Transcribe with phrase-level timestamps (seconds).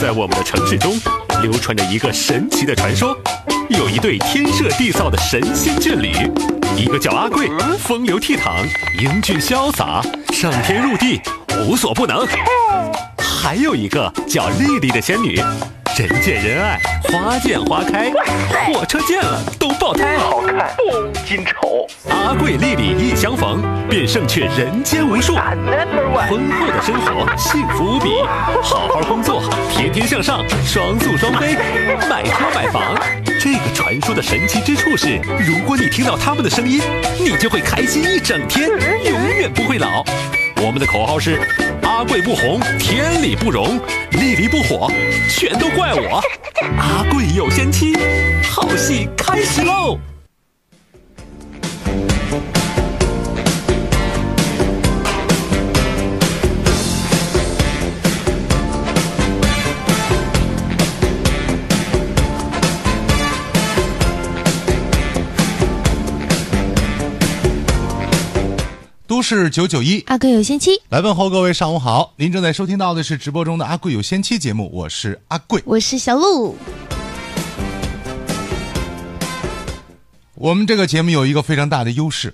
[0.00, 0.96] 在我们的城市中
[1.42, 3.18] 流传着一个神奇的传说，
[3.68, 6.12] 有一对天设地造的神仙眷侣，
[6.76, 7.50] 一个叫阿贵，
[7.80, 8.64] 风流倜傥，
[9.00, 10.00] 英俊潇洒，
[10.32, 11.20] 上天入地
[11.66, 12.24] 无所不能；
[13.18, 15.34] 还有一个叫丽丽的仙女，
[15.96, 18.12] 人见人爱，花见花开，
[18.66, 20.16] 火车见了都爆胎。
[20.16, 25.34] 好看不金丑，阿贵丽丽一相逢，便胜却人间无数。
[25.34, 28.10] 婚后的生活幸福无比，
[28.62, 31.56] 好好工作，天天向上，双宿双飞，
[32.08, 32.82] 买车买房。
[33.40, 36.80] 这个传说的神奇之处是，如果你听到他们的声音，
[37.18, 40.04] 你就会开心一整天，永远不会老。
[40.56, 41.40] 我们的口号是：
[41.82, 43.78] 阿贵不红，天理不容；
[44.10, 44.90] 丽丽不火，
[45.30, 46.20] 全都怪我。
[46.78, 47.96] 阿贵有仙妻，
[48.42, 49.98] 好戏开始喽！
[69.18, 75.60] 都市九九一阿贵有仙妻，来问候各位上午好，您正在收听到的是直播中的阿贵有仙妻节目，我是阿贵。
[75.66, 76.56] 我是小鹿。
[80.36, 82.32] 我们这个节目有一个非常大的优势，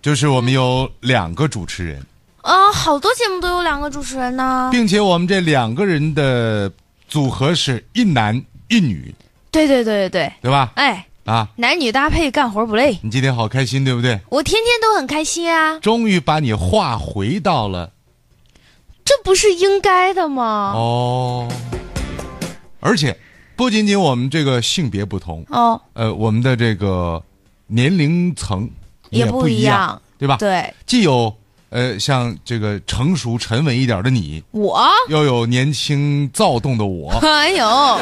[0.00, 2.00] 就是我们有两个主持人，
[2.42, 4.68] 啊，好多节目都有两个主持人呢。
[4.70, 6.70] 并且我们这两个人的
[7.08, 9.12] 组合是一男一女，
[9.50, 10.70] 对对对对对，对吧？
[10.76, 14.20] 哎，啊，男女搭配干活不累，你今天好开心，对不对？
[14.30, 17.90] 我天天都很开心啊，终于把你画回到了。
[19.04, 20.72] 这不是应该的吗？
[20.74, 21.48] 哦，
[22.80, 23.16] 而且
[23.56, 27.20] 不仅仅我们这个性别不同，哦，呃，我们的这个
[27.66, 28.68] 年龄层
[29.10, 30.36] 也不不一样，样对吧？
[30.38, 30.72] 对。
[30.86, 31.34] 既有
[31.70, 37.10] 呃像这个成熟沉稳一点的你，我，又有年轻躁动的我。
[37.22, 37.98] 哎呦，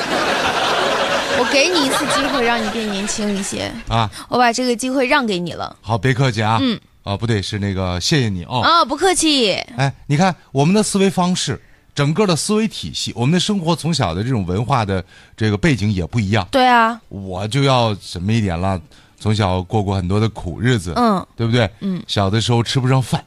[1.39, 4.11] 我给你一次机会，让你变年轻一些，啊。
[4.29, 5.77] 我把这个机会让给你了。
[5.81, 6.59] 好，别客气啊。
[6.61, 6.79] 嗯。
[7.03, 8.63] 啊，不对，是那个谢谢你哦。
[8.63, 9.53] 啊，不客气。
[9.77, 11.61] 哎，你看我们的思维方式，
[11.95, 15.05] 整个的思维体系，我们的生活从小的这种文化的
[15.37, 16.49] 这个背景也不一样。
[16.51, 18.81] 对啊，我就要什么一点了，
[19.21, 21.69] 从小过过很多的苦日子，嗯，对不对？
[21.81, 23.23] 嗯，小的时候吃不上饭，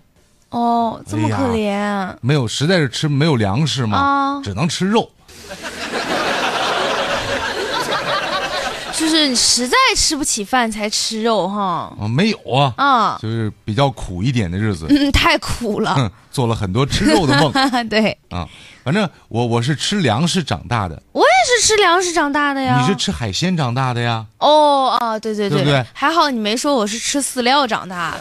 [0.50, 2.16] 哦，这么可怜。
[2.22, 5.08] 没有，实在是吃没有粮食嘛，啊只能吃肉。
[9.08, 11.96] 就是你实在吃不起饭才吃肉哈。
[11.98, 16.12] 啊，没有啊，啊，就是比较苦一点的日子，嗯，太苦了。
[16.30, 17.52] 做了很多吃肉的梦
[17.88, 18.46] 对，啊。
[18.84, 22.80] 反正我我是吃粮食长大的，我也是吃粮食长大的呀。
[22.82, 24.26] 你是吃海鲜长大的呀？
[24.40, 28.20] 哦啊，对对对不对还好你没说我是吃饲料长大的。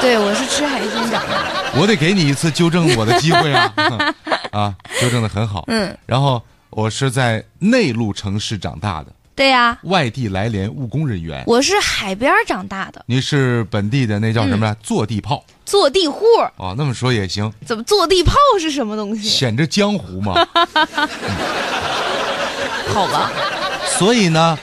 [0.00, 1.80] 对，我是吃海鲜长大的。
[1.80, 3.72] 我得给你一次纠正我的机会啊！
[4.52, 5.64] 啊，纠正的很好。
[5.66, 6.40] 嗯，然后
[6.70, 11.44] 我是在内陆城市长大的，对呀，外地来连务工人员。
[11.46, 14.72] 我是海边长大的，你是本地的那叫什么呀？
[14.72, 16.24] 嗯坐地炮坐地户。
[16.56, 19.28] 哦，那么说也行，怎么坐地炮是什么东西？
[19.28, 20.34] 显着江湖嘛。
[22.94, 23.30] 好吧，
[23.98, 24.58] 所以呢，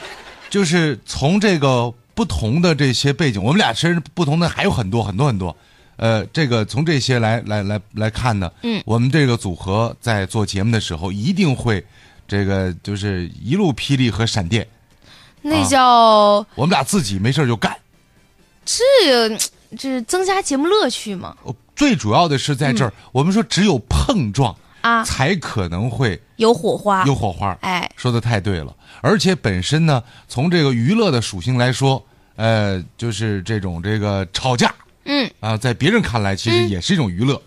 [0.50, 5.56] 就是从这个不同的这些背景，我们俩其实不同的还有很多很多很多。
[5.96, 11.84] 呃，这个从这些来来来来看呢，嗯我们这个组合在做节目的时候，一定会
[12.26, 14.66] 这个就是一路霹雳和闪电，
[15.42, 17.76] 那啊叫我们俩自己没事就干。
[18.64, 19.28] 这
[19.76, 21.36] 这是增加节目乐趣嘛？
[21.44, 27.04] 呃最主要的是在这儿，我们说只有碰撞嗯啊，才可能会有火花。
[27.04, 27.50] 有火花。
[27.62, 32.00] 哎，说的太对了，而且本身呢，从这个娱乐的属性来说，
[32.36, 34.72] 呃，就是这种这个吵架
[35.04, 37.42] 嗯，啊，在别人看来其实也是一种娱乐，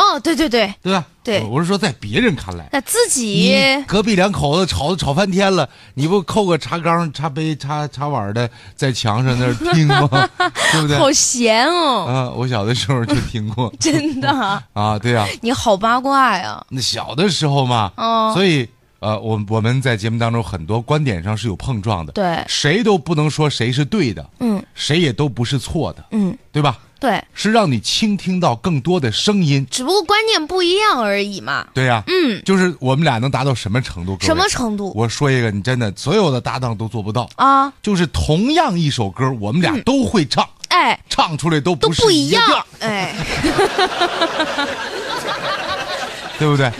[0.00, 1.04] 哦，对对对，对吧？
[1.22, 2.66] 对我我是说在别人看来。
[2.72, 3.54] 那自己
[3.86, 10.08] 隔壁两口子吵吵翻天了，你不扣个茶缸、茶杯、茶茶碗的在墙上那儿听吗？
[10.72, 10.96] 对不对？
[10.96, 14.28] 好闲哦，啊，我小的时候就听过 真的，
[14.72, 16.64] 啊，对呀、你好八卦呀。
[16.70, 18.66] 那小的时候嘛，哦，所以
[19.00, 26.78] 呃，我我们在节目当中很多观点上是有碰撞的，对，谁都不能说谁是对的，嗯谁也都不是错的，嗯，对吧？
[27.00, 31.66] 对，是让你倾听到更多的声音，只不过观念不一样而已嘛。
[31.72, 34.18] 对呀、嗯，就是我们俩能达到什么程度？
[34.20, 34.92] 什么程度？
[34.94, 37.72] 我说一个，你真的所有的搭档都做不到，啊？
[37.82, 42.42] 就是同样一首歌，我们俩都会唱，哎，唱出来都都不是不一样。
[42.80, 43.14] 哎，
[46.38, 46.70] 对不对？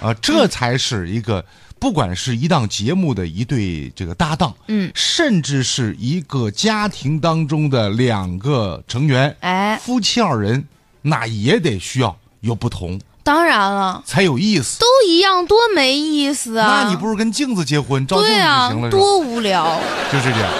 [0.00, 1.44] 啊，这才是一个，
[1.80, 10.68] 不管是一档节目的一对这个搭档，嗯甚至是一个家庭当中的两个成员，哎，夫妻二人，
[11.00, 14.78] 那也得需要有不同，当然了，才有意思。
[14.78, 16.82] 都一样，多没意思啊！
[16.84, 18.90] 那你不如跟镜子结婚，照镜子就行了？
[18.90, 19.80] 多无聊。
[20.12, 20.52] 就是这样。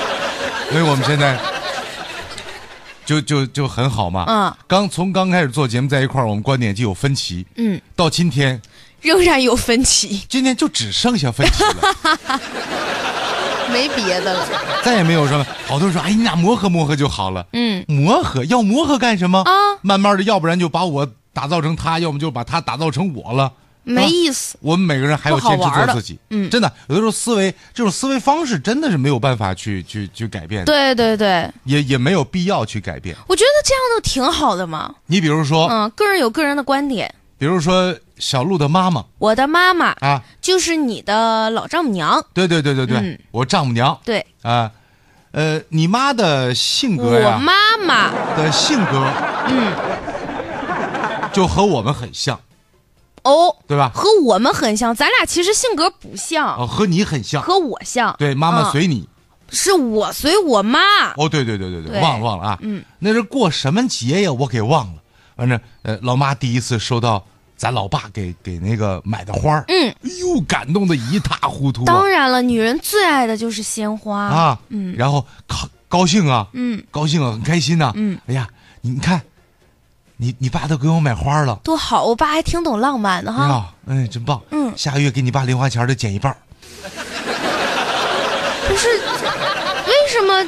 [0.70, 1.38] 所以我们现在
[3.05, 4.25] 就就就很好嘛。
[4.26, 7.44] 嗯刚从刚开始做节目在一块儿，我们观点就有分歧。
[7.56, 8.61] 嗯，到今天，
[9.00, 12.41] 仍然有分歧，今天就只剩下分歧了，
[13.73, 14.47] 没别的了。
[14.82, 15.47] 再也没有什么。
[15.67, 17.47] 好多人说，哎，你俩磨合磨合就好了。
[17.52, 19.52] 嗯，磨合要磨合干什么啊
[19.82, 23.52] 慢慢的，要不然就把我打造成他，要么就把他打造成我了。
[23.82, 24.58] 没意思。
[24.61, 26.19] 我们每个人还要坚持做自己。
[26.29, 33.17] 嗯真的，有的时候思维这种思维方式真的是没有办法去去去改变的，对对对，也也没有必要去改变。
[33.26, 34.94] 我觉得这样都挺好的嘛。
[35.06, 37.12] 你比如说，嗯，个人有个人的观点。
[37.38, 39.05] 比如说小鹿的妈妈。
[39.19, 43.19] 我的妈妈啊，就是你的老丈母娘，对对对对对，嗯。
[43.32, 43.99] 我丈母娘。
[44.05, 44.25] 对。
[44.43, 44.70] 啊，
[45.32, 47.52] 呃，你妈的性格我妈
[47.84, 49.11] 妈，的性格
[49.49, 49.72] 嗯，
[51.32, 52.38] 就和我们很像，
[53.22, 53.90] 哦，对吧？
[53.94, 58.14] 和我们很像，咱俩其实性格不像，哦，和你很像，和我像。
[58.19, 58.70] 对，妈妈嗯。
[58.70, 59.08] 随你。
[59.52, 60.78] 是我随我妈。
[61.17, 62.00] 哦，对对对对对，对。
[62.00, 64.32] 忘了忘了啊，嗯，那是过什么节呀？
[64.32, 65.02] 我给忘了。
[65.37, 67.25] 反正呃，老妈第一次收到
[67.61, 74.19] 咱老爸给给那个买的花儿嗯，哎呦，感动的一塌糊涂啊当然了，女人最爱的就是鲜花。
[74.19, 78.49] 啊，嗯然后高高兴啊，嗯，高兴啊，很开心呐、嗯，哎呀，
[78.81, 79.21] 你你看，
[80.17, 81.61] 你你爸都给我买花了。
[81.62, 83.47] 多好，我爸还挺懂浪漫的哈。
[83.47, 84.41] 呀，哎，真棒！
[84.53, 86.39] 嗯下个月给你爸零花钱的减一半儿。
[88.69, 88.89] 不是，
[89.87, 90.43] 为什么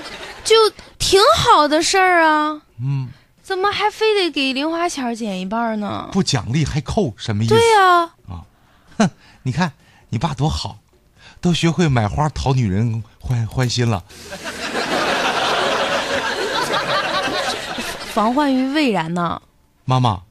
[0.45, 0.57] 就
[0.99, 2.59] 挺好的事儿啊？
[2.83, 3.07] 嗯，
[3.43, 6.09] 怎么还非得给零花钱减一半呢？
[6.13, 7.55] 不奖励还扣，什么意思？
[7.55, 8.45] 对呀、啊
[8.99, 9.11] 哼，
[9.43, 9.73] 你看
[10.11, 10.79] 你爸多好，
[11.41, 14.05] 都学会买花讨女人欢欢心了。
[18.15, 19.41] 防患于未然呢。
[19.85, 20.23] 妈妈，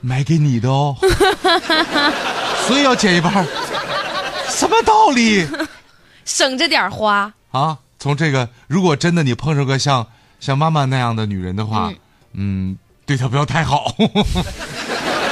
[0.00, 0.96] 买给你的哦，
[2.66, 3.46] 所以要减一半，
[4.48, 5.46] 什么道理
[6.24, 7.76] 省着点花，啊？
[7.98, 10.06] 从这个，如果真的你碰上个像
[10.38, 11.96] 像妈妈那样的女人的话，嗯，
[13.06, 13.94] 对他不要太好。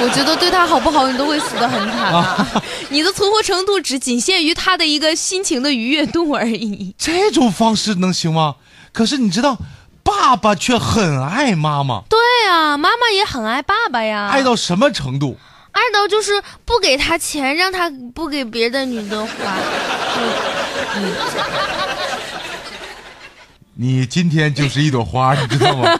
[0.01, 2.47] 我觉得对他好不好，你都会死得很惨啊！
[2.87, 6.95] 你的存活程度只仅限于他的一个心情的愉悦度而已。
[6.97, 8.55] 这种方式能行吗？
[8.93, 9.57] 可是你知道，
[10.03, 12.17] 爸爸却很爱妈妈，对
[12.49, 15.37] 啊，妈妈也很爱爸爸呀，爱到什么程度？
[15.71, 19.29] 爱到就是不给他钱，让他不给别的女的花。
[23.81, 25.97] 你今天就是一朵花，你知道吗？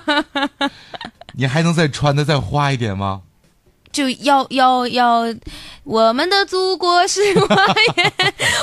[1.31, 3.21] 你还能再穿的再花一点吗？
[3.89, 5.21] 就要要要，
[5.85, 7.55] 我们的祖国是花
[7.95, 8.13] 园，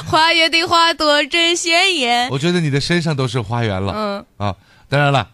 [0.04, 2.28] 花园的花朵真鲜艳。
[2.30, 3.94] 我觉得你的身上都是花园了。
[3.96, 4.54] 嗯啊，
[4.86, 5.26] 当然了，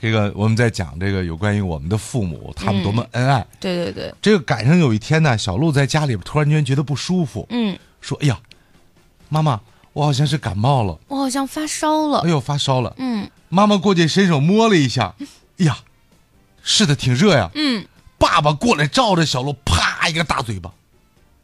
[0.00, 3.46] 这个我们在讲这个有关于我们的父母，他们多么恩爱。
[3.60, 8.36] 对对对，这个赶上有一天呢，小鹿在家里边突然间觉得不舒服，嗯，说：“哎呀，
[9.28, 9.60] 妈妈，
[9.92, 12.28] 我好像是感冒了，我好像发烧了哎。
[12.30, 12.94] 呦发烧了。
[12.98, 15.12] 嗯妈妈过去伸手摸了一下，
[15.58, 15.78] 哎呀，
[16.62, 17.50] 是的，挺热呀。
[17.56, 17.84] 嗯，
[18.16, 20.70] 爸爸过来照着小鹿，啪一个大嘴巴，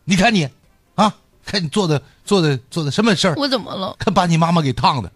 [0.04, 0.48] 你看你，
[0.94, 1.12] 啊，
[1.44, 3.96] 看你做的做的做的什么事儿，我怎么了？
[3.98, 5.10] 看把你妈妈给烫的。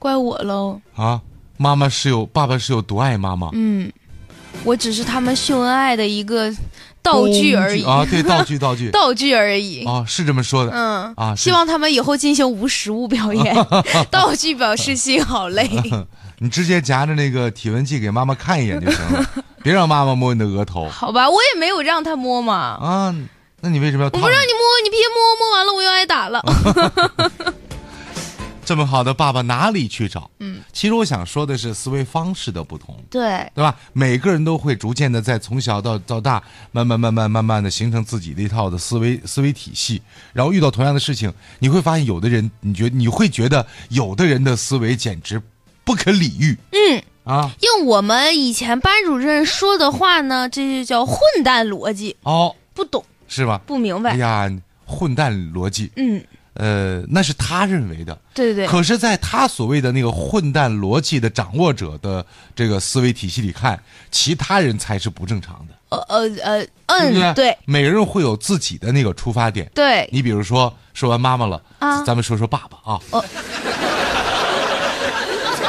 [0.00, 0.80] 怪我喽。
[0.96, 1.22] 啊，
[1.56, 3.50] 妈妈是有，爸爸是有多爱妈妈？
[3.52, 3.92] 嗯，
[4.64, 6.52] 我只是他们秀恩爱的一个
[7.04, 9.84] 道具而已，啊，对，道具道具 道具而已。
[9.84, 10.72] 啊，是这么说的。
[10.72, 13.54] 嗯啊希望他们以后进行无实物表演，
[14.10, 15.70] 道具表示心好累。
[16.40, 19.24] 你直接夹着那个体温计给妈妈看一眼就行了，
[19.62, 23.14] 别让妈妈摸你的额头好吧，我也没有让他摸嘛，啊。
[23.60, 24.10] 那你为什么要？
[24.12, 26.42] 我不让你摸，你别摸，摸完了我又挨打了。
[28.64, 30.30] 这么好的爸爸哪里去找？
[30.40, 32.94] 嗯，其实我想说的是思维方式的不同。
[33.08, 33.74] 对，对吧？
[33.94, 40.02] 每个人都会逐渐的在从小到到大，慢慢慢慢慢慢的形成自己的一套的思维思维体系。
[40.32, 45.40] 然后遇到同样的事情，你会发现有的人，你觉你会觉得有的人的思维简直
[45.84, 47.54] 不可理喻嗯，啊！
[47.60, 53.60] 用我们以前班主任说的话呢，这就叫混蛋逻辑，哦，不懂是吧？
[53.64, 54.10] 不明白。
[54.10, 54.50] 哎呀，
[54.84, 56.22] 混蛋逻辑，嗯，
[56.54, 58.16] 呃，那是他认为的。
[58.32, 63.80] 对对对，可是，在他所谓的那个混蛋逻辑的掌握者的这个思维体系里看，
[64.10, 65.74] 其他人才是不正常的。
[65.90, 69.70] 呃呃呃，嗯，对每个人会有自己的那个出发点。
[69.74, 72.02] 对，你比如说，说完妈妈了，啊。
[72.04, 73.00] 咱们说说爸爸啊。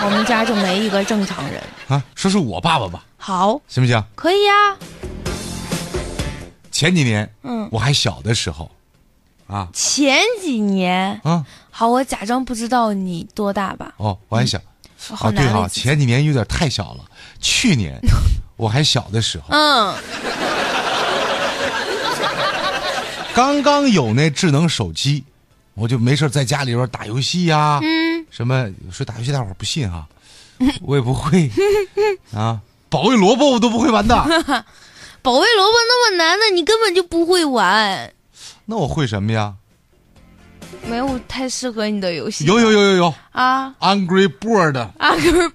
[0.04, 1.62] 我们家就没一个正常人。
[1.88, 4.04] 啊，说说我爸爸吧，好，行不行？
[4.16, 4.78] 可以呀、
[6.72, 7.68] 前几年，嗯。
[7.72, 8.70] 我还小的时候，
[9.48, 9.68] 啊。
[9.74, 11.46] 前几年，啊。
[11.72, 13.94] 好，我假装不知道你多大吧。
[13.98, 14.60] 哦，我还小，
[15.10, 17.00] 好啊，对哈，前几年有点太小了，
[17.42, 18.00] 去 年
[18.56, 19.94] 我还小的时候，嗯，
[23.36, 25.26] 刚刚有那智能手机，
[25.74, 30.08] 我就没事在家里边打游戏呀、嗯，什么说打游戏大伙儿不信哈，
[30.82, 31.52] 我也不会？
[32.34, 34.16] 啊，保卫萝卜我都不会玩的，
[35.22, 38.14] 保卫萝卜那么难的，你根本就不会玩，
[38.66, 39.54] 那我会什么呀？
[40.88, 42.46] 没有太适合你的游戏。
[42.46, 45.52] 有有有有有啊，Angry Bird 啊，，Angry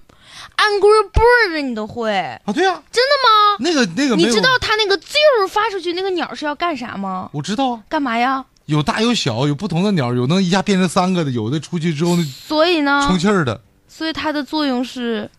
[0.57, 2.11] Angry Bird 你都会
[2.45, 2.53] 啊？
[2.53, 3.57] 对呀、真的吗？
[3.59, 7.29] 那个那个，你知道它那个字儿发出去，那个鸟是要干啥吗？
[7.33, 8.45] 我知道啊，干嘛呀？
[8.65, 15.29] 有大有小，有不同的鸟，有能一下变成三个的，有的出去之后那所以呢，充气儿的，所以它的作用是，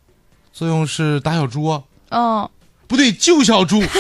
[0.53, 2.49] 作用是打小猪啊，嗯，
[2.87, 3.83] 不对，救小猪。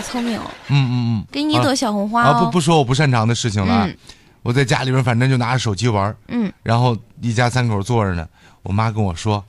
[0.00, 2.30] 好聪明哦，嗯嗯嗯，啊给你一朵小红花哦。
[2.30, 3.96] 啊不不说我不擅长的事情了啊，嗯
[4.42, 8.26] 我在家里边反正就拿着手机玩儿，嗯，然后一家三口坐着呢，
[8.62, 9.44] 我妈跟我说，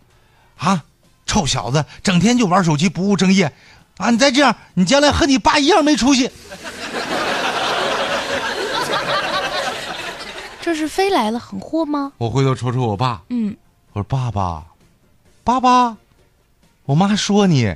[0.57, 0.83] 啊，
[1.27, 3.53] 臭小子，整天就玩手机不务正业，
[3.97, 6.29] 啊，你再这样，你将来和你爸一样没出息。
[10.59, 12.11] 这是飞来了横祸吗？
[12.17, 13.55] 我回头瞅瞅我爸，嗯，
[13.93, 14.63] 我说爸爸，
[15.43, 15.95] 爸爸，
[16.85, 17.75] 我妈说你。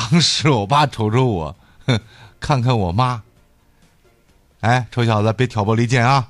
[0.00, 1.54] 当时我爸瞅瞅我，
[1.86, 2.00] 哼，
[2.40, 3.22] 看看我妈。
[4.60, 6.28] 哎，臭小子，别挑拨离间啊！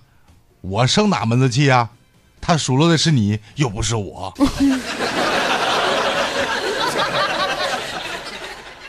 [0.60, 1.90] 我生哪门子气啊？
[2.40, 4.34] 他数落的是你，又不是我。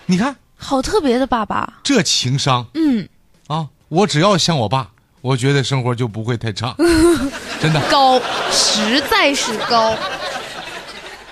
[0.08, 1.74] 你看好特别的爸爸。
[1.84, 3.08] 这情商嗯，
[3.48, 3.68] 啊！
[3.88, 4.90] 我只要像我爸，
[5.22, 6.76] 我觉得生活就不会太差，
[7.62, 7.80] 真的。
[7.90, 8.20] 高，
[8.52, 9.96] 实在是高。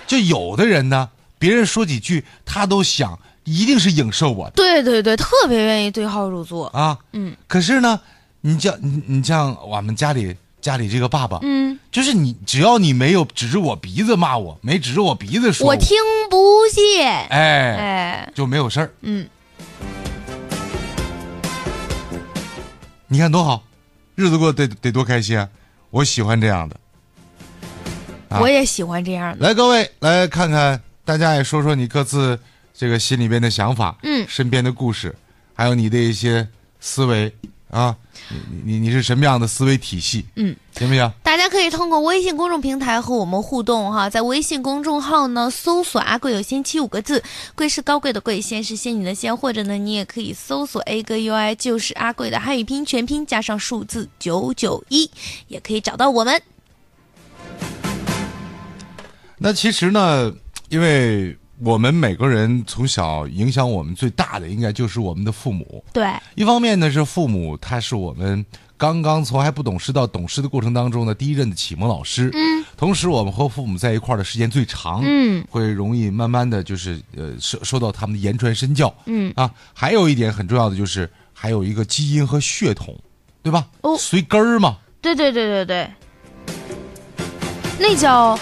[0.06, 6.68] 就有的人呢，别人说几句，他都想一定是影射我的对对对，特别愿意对号入座。
[6.68, 6.98] 啊。
[7.13, 8.00] 嗯可是呢，
[8.41, 15.98] 你像你你像我们家里家里这个爸爸，嗯，就是你只要你没有指着我鼻子骂我，没指着我鼻子说我听
[16.29, 16.38] 不
[16.74, 17.08] 见。
[17.29, 18.91] 哎，哎，就没有事儿。
[19.01, 19.27] 嗯，
[23.08, 23.63] 你看多好，
[24.15, 25.50] 日子过得得得多开心啊！
[25.89, 26.75] 我喜欢这样的。
[28.29, 29.48] 啊我也喜欢这样的。
[29.48, 32.38] 来，各位来看看，大家也说说你各自
[32.80, 35.14] 这个心里边的想法，嗯身边的故事，
[35.54, 36.48] 还有你的一些
[36.80, 37.30] 思维
[37.70, 37.94] 啊，
[38.30, 40.26] 你你你你是什么样的思维体系？
[40.38, 41.12] 嗯，行不行？
[41.22, 47.22] 大家可以通过微信公众平台和我们互动哈，在微信公众号呢搜索“阿贵有仙妻”五个字，
[47.54, 55.12] 贵是高贵的贵，仙是仙女的仙，或者呢你也可以搜索 “A 哥 UI”，就是阿贵的汉语拼音全拼加上数字九九一，
[55.50, 56.42] 也可以找到我们。
[59.38, 60.32] 那其实呢，
[60.70, 65.84] 因为我们每个人从小影响我们最大的，应该就是我们的父母。
[65.92, 68.46] 对，一方面呢是父母，他是我们
[68.78, 72.30] 刚刚从还不懂事到懂事的过程当中的第一任的启蒙老师。
[72.34, 75.01] 嗯，同时我们和父母在一块儿的时间最长。
[75.04, 78.94] 嗯会容易慢慢的就是呃受受到他们的言传身教。
[79.06, 82.98] 嗯啊，还有一点很重要的就是还有一个基因和血统，
[83.44, 83.68] 对吧？
[83.82, 84.78] 哦随根儿嘛。
[85.01, 85.92] 对对对对对，
[87.80, 88.38] 那叫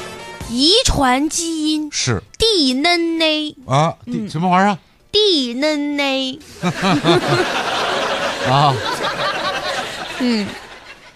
[0.49, 4.77] 遗传基因是 DNA 啊，嗯什么玩意儿
[5.11, 6.39] DNA，
[8.49, 8.73] 啊？
[10.19, 10.47] 嗯，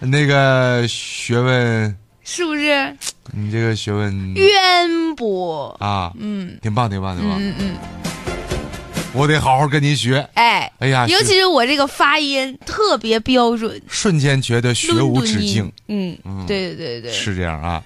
[0.00, 2.94] 那个学问，是不是
[3.32, 5.74] 你这个学问渊博？
[5.80, 7.38] 啊，嗯挺棒，挺棒，挺棒。
[7.40, 7.76] 嗯嗯，
[9.14, 10.28] 我得好好跟您学。
[10.34, 15.72] 哎，哎呀，尤其是我这个发音特别标准，瞬间觉得学无止境。
[15.88, 17.82] 嗯，对对对对，是这样啊。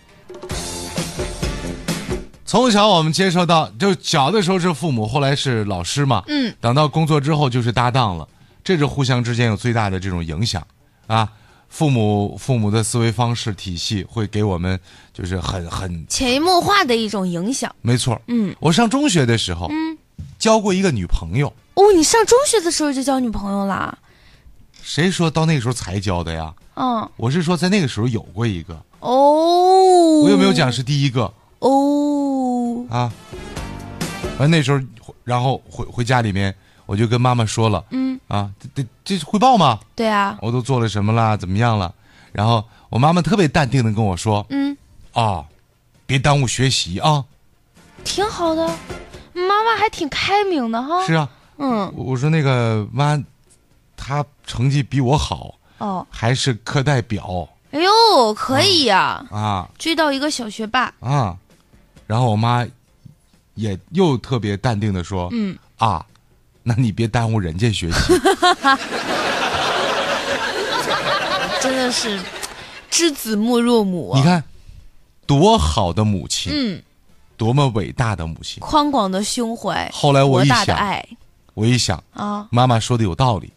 [2.47, 6.23] 从小我们接受到，就小的时候是父母，后来是老师嘛。
[6.29, 8.27] 嗯，等到工作之后就是搭档了，
[8.63, 10.65] 这是互相之间有最大的这种影响
[11.09, 11.29] 啊。
[11.69, 14.79] 父母父母的思维方式体系会给我们
[15.13, 17.75] 就是很很潜移默化的一种影响。
[17.83, 18.19] 没错。
[18.29, 19.99] 嗯我上中学的时候，嗯，
[20.39, 23.99] 交过一个女朋友，哦，你上中学的时候就交女朋友啦？
[24.81, 26.55] 谁说到那个时候才交的呀？
[26.77, 31.35] 嗯，我是说在那个时候有过一个，哦，我有没有讲是第一个？
[31.59, 31.71] 哦，
[32.91, 33.13] 啊，
[34.39, 34.81] 完那时候，
[35.25, 36.55] 然后回回家里面，
[36.85, 39.79] 我就跟妈妈说了，嗯，啊，这这这是汇报吗？
[39.95, 41.37] 对啊，我都做了什么啦？
[41.37, 41.95] 怎么样了？
[42.33, 44.77] 然后我妈妈特别淡定的跟我说，嗯，
[45.13, 45.45] 啊，
[46.07, 47.25] 别耽误学习啊。
[48.05, 48.67] 挺好的，
[49.35, 51.05] 妈妈还挺开明的哈。
[51.07, 51.29] 是啊，
[51.59, 53.21] 嗯，我我说那个妈，
[53.97, 60.93] 她成绩比我好，哦，还是课代表哎呦，可以呀、啊追到一个小学霸。
[61.01, 61.37] 啊。
[62.07, 62.67] 然后我妈
[63.55, 66.05] 也又特别淡定的说，嗯，啊，
[66.63, 67.99] 那你别耽误人家学习。
[71.61, 72.21] 真的是
[72.89, 74.19] 知子莫若母、啊。
[74.19, 74.45] 你，看，
[75.27, 76.81] 多好的母亲，嗯，
[77.37, 78.61] 多么伟大的母亲。
[78.61, 81.05] 宽广的胸怀，后来我博一想，爱
[81.55, 83.51] 我一想，啊妈妈说的有道理，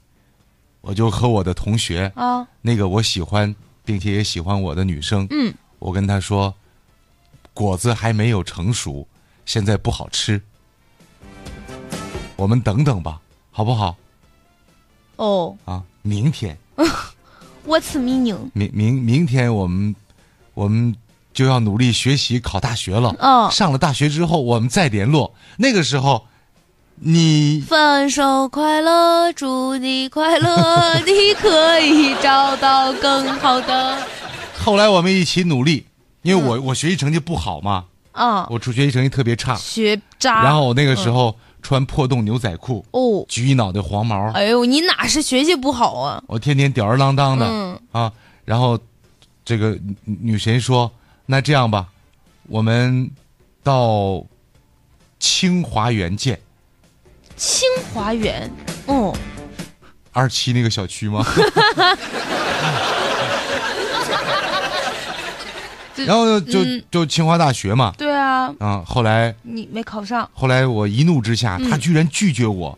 [0.82, 3.54] 我就和我的同学，啊，那个我喜欢
[3.86, 6.52] 并且也喜欢我的女生，嗯，我跟她说，
[7.60, 9.06] 果子还没有成熟，
[9.46, 10.42] 现在不好吃，
[12.38, 13.20] 我们等等吧，
[13.52, 13.98] 好不好？
[15.18, 16.58] 哦啊，明天，，
[17.68, 18.38] What's meaning？
[18.54, 19.94] 明明明天我们
[20.54, 20.96] 我们
[21.34, 23.14] 就要努力学习考大学了。
[23.20, 25.36] 嗯上了大学之后，我们再联络。
[25.58, 26.28] 那个时候，
[26.96, 34.02] 你分手快乐，祝你快乐， 你可以找到更好的。
[34.58, 35.86] 后来我们一起努力，
[36.22, 39.56] 因为我、我学习成绩不好嘛，啊，我出学习成绩特别差。
[39.56, 40.44] 学渣。
[40.44, 46.24] 然后我那个时候穿破洞牛仔裤，哦，举一脑袋黄毛，哎呦，你哪是学习不好啊？
[46.28, 48.12] 我天天吊儿郎当的、嗯啊。
[48.46, 48.80] 然后
[49.46, 49.72] 这个
[50.04, 50.92] 女女神说
[51.28, 51.88] ：“那这样吧，
[52.48, 53.10] 我们
[53.64, 54.24] 到
[55.20, 56.40] 清华园见。”
[57.38, 58.52] 清华园，
[58.88, 59.16] 哦，
[60.12, 61.24] 二期那个小区吗？
[66.00, 70.30] 这然后就嗯就清华大学嘛，对啊，啊，后来你没考上。
[70.34, 72.78] 后来我一怒之下，他居然拒绝我，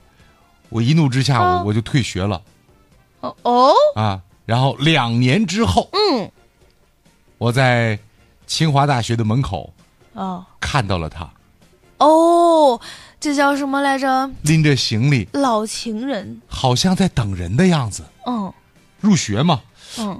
[0.70, 2.42] 我一怒之下，哦我我就退学了
[3.22, 4.22] 哦哦，啊。
[4.46, 6.30] 然后两年之后，嗯，
[7.38, 7.98] 我在
[8.48, 9.72] 清华大学的门口
[10.14, 11.30] 哦看到了他，
[12.00, 12.82] 哦，
[13.20, 14.30] 这叫什么来着？
[14.42, 16.42] 拎着行李，老情人。
[16.48, 18.52] 好像在等人的样子，嗯
[19.00, 19.62] 入学嘛。
[20.00, 20.20] 嗯，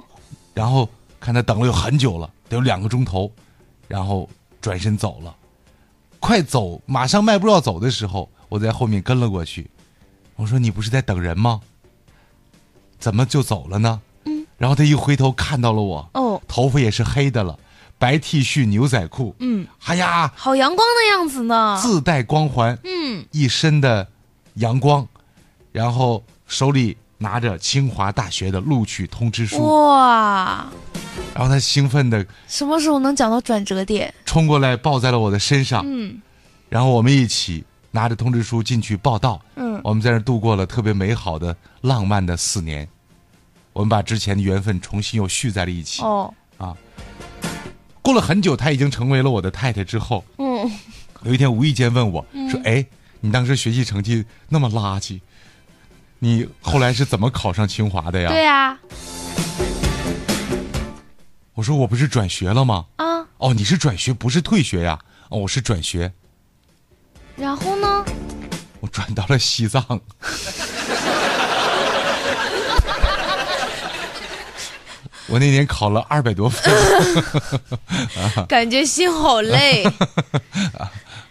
[0.54, 0.88] 然后
[1.20, 3.32] 看他等了有很久了，得有两个钟头，
[3.88, 4.28] 然后
[4.60, 5.34] 转身走了。
[6.20, 9.70] 快走，马上迈步要走的时候，我在后面跟了过去。
[10.36, 11.60] 我说：“你不是在等人吗？
[12.98, 14.46] 怎么就走了呢？”嗯。
[14.58, 17.58] 然后他一回头看到了我，哦，头发也是黑的了，
[17.98, 21.78] 白 T 恤、牛仔裤，嗯，哎呀，好阳光的样子呢。
[21.80, 24.06] 自带光环，嗯，一身的
[24.54, 25.08] 阳光，
[25.72, 30.66] 然后手里拿着清华大学的录取通知书，哇，
[31.32, 34.12] 然后他兴奋的什么时候能讲到转折点？
[34.26, 36.20] 冲过来抱在了我的身上，嗯。
[36.68, 39.40] 然后我们一起拿着通知书进去报道。
[39.54, 42.88] 嗯，我们在那度过了特别美好的、浪漫的四年。
[43.72, 46.02] 我们把之前的缘分重新又续在了一起。
[46.02, 46.76] 哦，啊。
[48.02, 50.68] 过了很久，她已经成为了我的太太之后，嗯，
[51.22, 52.84] 有一天无意间问我说：“哎，
[53.20, 55.20] 你当时学习成绩那么垃圾，
[56.24, 58.78] 你后来是怎么考上清华的呀？”对呀，
[61.54, 64.96] 我说：“我不是转学了吗？”啊，哦，你是转学，不是退学呀？
[65.30, 66.12] 哦，我是转学，
[67.34, 68.04] 然后呢？
[68.78, 70.00] 我转到了西藏。
[75.28, 76.72] 我那年考了二百多分
[78.48, 79.84] 感觉心好累。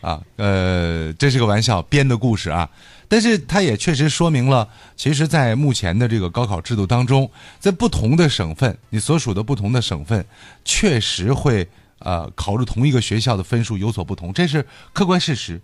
[0.01, 2.67] 啊，呃，这是个玩笑编的故事啊，
[3.07, 10.25] 但是它也确实说明了，其实，在目前的这个高考制度当中，在不同的省份，你所属的不同的省份，
[10.65, 11.67] 确实会
[11.99, 15.61] 呃考入同一个学校的分数有所不同，这是客观事实。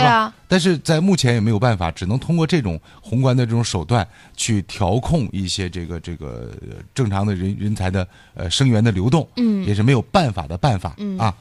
[0.00, 0.34] 对啊。
[0.48, 9.66] 但是在目前也没有办法，只能通过这种宏观的这种手段去调控一些这个这个呃正常的人人才的呃生源的流动，嗯。
[9.66, 11.18] 也是没有办法的办法、嗯。
[11.18, 11.34] 啊，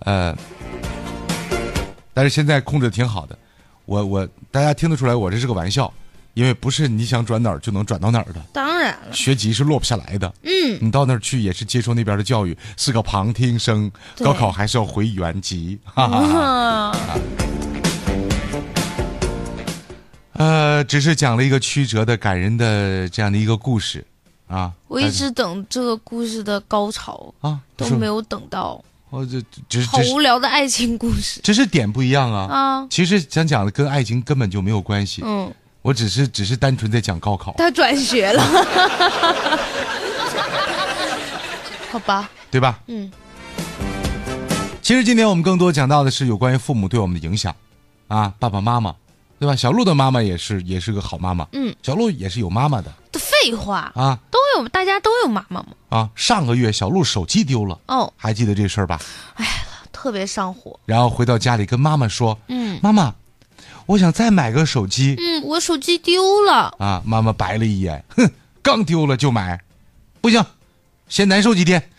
[0.00, 0.36] 呃，
[2.14, 3.38] 但是现在控制的挺好的，
[3.84, 5.92] 我我大家听得出来，我这是个玩笑，
[6.34, 16.96] 因为不是你想转哪儿就能转到哪儿的，当然了，学籍是落不下来的，嗯，你到那儿去也是接受那边的教育，是个旁听生，高考还是要回原籍，哈哈
[20.38, 24.06] 呃，只是讲了一个曲折的、感人的这样的一个故事，
[24.46, 32.46] 啊，我一直等这个故事的高潮，啊都没有等到，我这只是好无聊的爱情故事只是点不一样啊。
[32.46, 32.86] 啊。
[32.88, 38.40] 其实想讲的跟爱情根本就没有关系，嗯，我只是只是单纯在讲高考，他转学了，
[41.90, 42.78] 好吧，对吧？
[42.86, 43.10] 嗯
[44.80, 47.54] 其实今天我们更多讲到的是有关于父母对我们的影响，
[48.06, 48.94] 啊，爸爸妈妈，
[49.38, 49.54] 对吧？
[49.54, 55.68] 小鹿的妈妈也是也是个好妈妈，嗯，小鹿也是有妈妈的这废话，啊都有，大家都有妈妈嘛。
[55.88, 56.10] 啊。
[56.14, 59.00] 上个月小鹿手机丢了，哦，还记得这事儿吧？
[59.34, 59.46] 哎
[59.92, 60.78] 特别上火。
[60.86, 63.14] 然后回到家里跟妈妈说，嗯妈妈，
[63.86, 65.16] 我想再买个手机。
[65.18, 66.74] 嗯，我手机丢了。
[66.78, 68.30] 啊，妈妈白了一眼，哼，
[68.62, 69.60] 刚丢了就买，
[70.20, 70.44] 不行，
[71.08, 71.82] 先难受几天。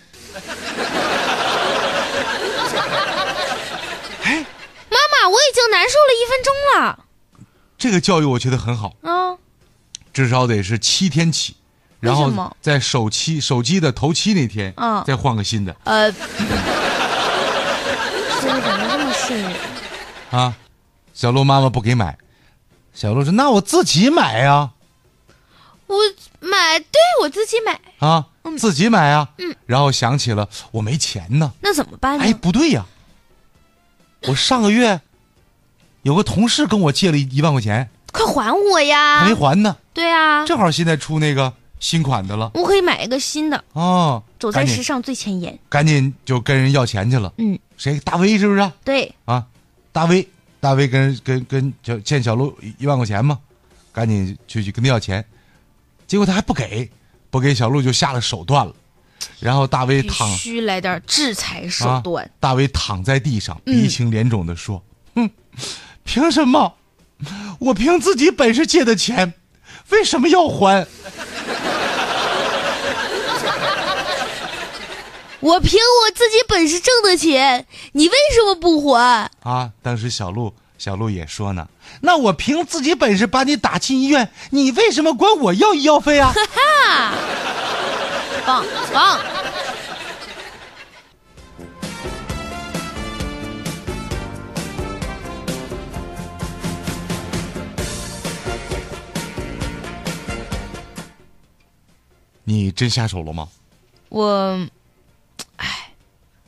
[4.89, 7.05] 妈妈，我已经难受了一分钟了。
[7.79, 9.33] 这个教育我觉得很好，啊，
[10.13, 11.55] 至少得是七天起，
[12.01, 15.03] 然后在首期手机的头七那天，嗯。
[15.07, 15.75] 再换个新的。
[15.85, 16.17] 呃， 这
[18.47, 19.55] 个怎么这么瘆人？
[20.31, 20.53] 啊。
[21.13, 22.17] 小鹿妈妈不给买，
[22.93, 24.71] 小鹿说：“那我自己买呀，
[25.87, 25.95] 我
[26.39, 28.57] 买，对我自己买，啊，嗯。
[28.57, 32.23] 自己买啊。”嗯，然后想起了我没钱呢，那怎么办呢？
[32.23, 32.85] 哎，不对呀，
[34.27, 35.01] 我上个月
[36.03, 39.19] 有个同事跟我借了一一万块钱，快还我呀。
[39.19, 39.27] 还！
[39.27, 42.51] 没还呢，对啊，正好现在出那个新款的了。
[42.53, 44.75] 我可以买一个新的，哦，走在赶紧。
[44.75, 45.57] 时尚最前沿。
[45.67, 47.31] 赶紧就跟人要钱去了。
[47.37, 47.99] 嗯，谁？
[47.99, 48.71] 大威是不是？
[48.83, 49.45] 对，啊，
[49.91, 50.27] 大威，
[50.59, 53.39] 大威跟跟跟就欠小鹿一一万块钱嘛，
[53.91, 55.23] 赶紧去去跟他要钱，
[56.07, 56.89] 结果他还不给，
[57.29, 58.73] 不给小鹿就下了手段了，
[59.39, 63.73] 然后大威必躺须来点制裁手啊段。，大威躺在地上，嗯。
[63.73, 64.81] 鼻青脸肿的说
[65.15, 65.29] ：“哼，
[66.09, 66.73] 凭什么？
[67.59, 69.35] 我凭自己本事借的钱，
[69.89, 70.87] 为什么要还？
[75.39, 79.29] 我凭我自己本事挣的钱，你为什么不还？
[79.43, 81.67] 啊！”当时小鹿小鹿也说呢
[82.01, 87.13] ：“那我凭自己本事把你打进医院，你为什么管我要医药费啊？”哈
[88.47, 89.19] 棒棒！
[102.49, 103.47] 你真下手了吗？
[104.09, 104.59] 我，
[105.57, 105.91] 唉，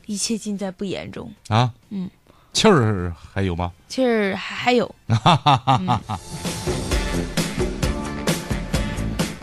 [0.06, 1.32] 一切尽在不言中。
[1.46, 2.10] 啊，嗯，
[2.52, 3.70] 气儿还有吗？
[3.86, 4.92] 气儿还还有，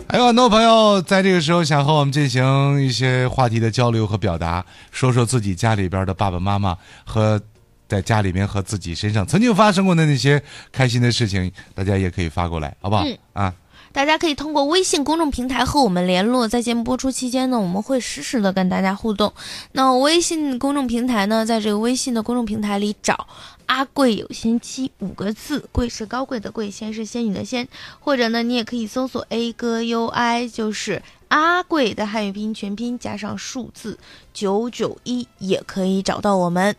[0.10, 7.42] 还有很多朋友在这个时候想和我们进行一些话题的交流和表达，说说自己家里边的爸爸妈妈和
[7.88, 10.44] 在家里面和自己身上曾经发生过的那些
[10.74, 13.04] 开心的事情，大家也可以发过来，好不好？
[13.06, 13.54] 嗯啊，
[13.92, 16.48] 大家可以通过微信公众平台和我们联络。
[16.48, 19.34] 在节目播出期间呢，我们会实时的跟大家互动。
[19.72, 23.28] 那微信公众平台呢，在这个微信的公众平台里找
[23.66, 27.68] “阿贵有仙妻”五个字，贵是高贵的贵，仙是仙女的仙，
[28.00, 33.98] 或者呢，你也可以搜索 A 哥 U I，就是阿贵的汉语拼音全拼加上数字
[34.34, 36.76] 九九一，也可以找到我们。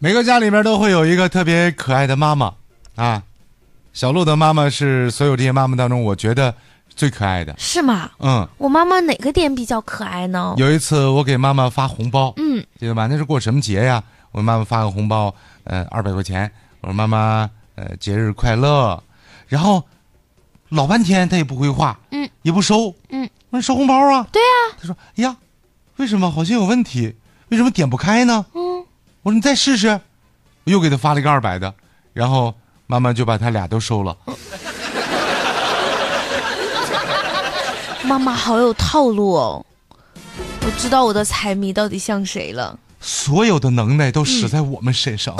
[0.00, 2.54] 每个家里面都会有一个特别可爱的妈妈
[2.94, 3.20] 啊。
[3.92, 6.54] 小鹿的妈妈是所有这些妈妈当中，我觉得
[6.88, 7.52] 最可爱的。
[7.58, 8.08] 是吗？
[8.20, 10.54] 嗯，我妈妈哪个点比较可爱呢？
[10.56, 13.08] 有一次我给妈妈发红包，嗯，记得吧？
[13.08, 14.00] 那是过什么节呀？
[14.30, 15.34] 我妈妈发个红包，
[15.64, 16.48] 呃，二百块钱。
[16.80, 19.02] 我说妈妈，呃，节日快乐。
[19.48, 19.82] 然后
[20.68, 24.28] 老半天她也不回话，嗯，也不收，嗯，我说收红包啊？
[24.30, 25.36] 对呀、她说，哎呀，
[25.96, 27.16] 为什么好像有问题？
[27.48, 28.46] 为什么点不开呢？
[28.54, 28.60] 嗯，
[29.28, 29.88] 我说你再试试。
[30.64, 31.74] 我又给他发了一个二百的，
[32.14, 32.54] 然后
[32.86, 34.16] 妈妈就把他俩都收了。
[38.04, 39.66] 妈妈好有套路哦，
[40.62, 45.36] 我知道我的财迷到底像谁了，所有的能耐都使在我们身上，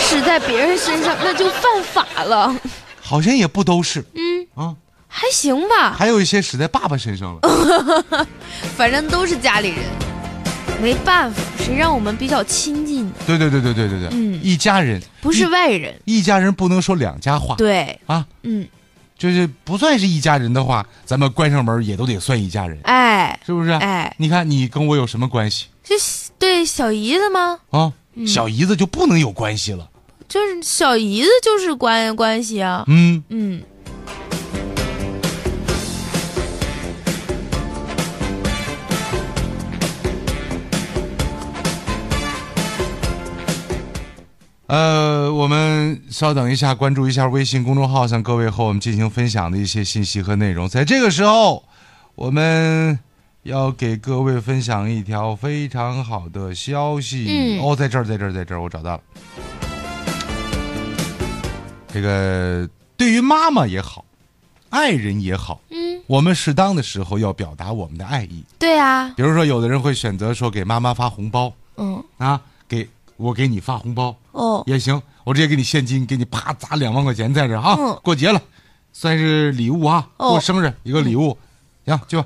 [0.00, 2.52] 使在别人身上那就犯法了。
[3.00, 4.74] 好像也不都是嗯，啊，
[5.06, 8.26] 还行吧，还有一些使在爸爸身上了。
[8.76, 9.84] 反正都是家里人，
[10.80, 13.12] 没办法，谁让我们比较亲近呢？
[13.26, 15.94] 对对对对对对对，嗯一家人不是外人。
[16.04, 18.66] 一家人不能说两家话对，啊，嗯，
[19.16, 23.70] 就是不算是一家人的话，咱们关上门也都得算一家人，哎是不是？
[23.70, 25.94] 哎，你看你跟我有什么关系这
[26.38, 27.58] 对小姨子吗？
[27.70, 27.92] 啊？
[28.14, 29.88] 嗯小姨子就不能有关系了。
[30.28, 32.84] 就是小姨子就是关关系啊。
[32.88, 33.62] 嗯，嗯，
[44.68, 50.68] 呃，我们稍等一下，关注一下微信公众号上各位和我们进行分享的一些信息和内容。
[50.68, 51.64] 在这个时候，
[52.14, 52.98] 我们
[53.44, 57.24] 要给各位分享一条非常好的消息。
[57.30, 59.00] 嗯哦，在这儿，在这儿，在这儿，我找到了。
[61.90, 64.04] 这个对于妈妈也好，
[64.68, 68.44] 爱人也好，嗯，我们适当的时候要表达我们的爱意。
[68.58, 72.57] 对啊，比如说，有的人会选择说给妈妈发红包嗯，啊，给
[73.18, 74.16] 我给你发红包。
[74.32, 77.76] 哦，也行，我直接给你现金，给你啪砸两万块钱在这儿啊！
[77.78, 78.00] 嗯。
[78.02, 78.40] 过节了，
[78.92, 80.30] 算是礼物啊，哦。
[80.30, 81.36] 过生日一个礼物，
[81.84, 82.24] 行去吧，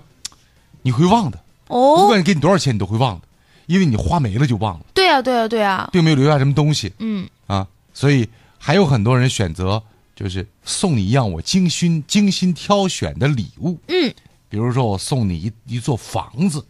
[0.82, 1.38] 你会忘的。
[1.66, 3.26] 哦，不哦，管给你多少钱，你都会忘的，
[3.66, 6.92] 因为你花没了就忘了，对啊，对啊，对啊，并没有留下什么东西。
[6.98, 7.66] 嗯，啊。
[7.94, 8.28] 所以
[8.58, 9.82] 还有很多人选择
[10.14, 14.14] 就是送你一样我精心精心挑选的礼物，嗯，
[14.48, 16.64] 比如说我送你一一座房子。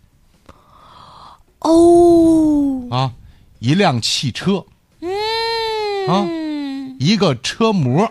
[1.61, 3.13] 哦，啊，
[3.63, 4.65] 一辆汽车，
[5.01, 5.09] 嗯
[6.09, 8.11] 啊嗯，一个车模，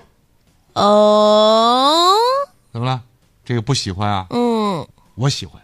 [0.71, 2.13] 哦，
[2.71, 3.01] 怎么了？
[3.43, 4.25] 这个不喜欢啊？
[4.29, 5.61] 嗯我喜欢，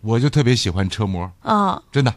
[0.00, 2.12] 我就特别喜欢车模，啊，真的，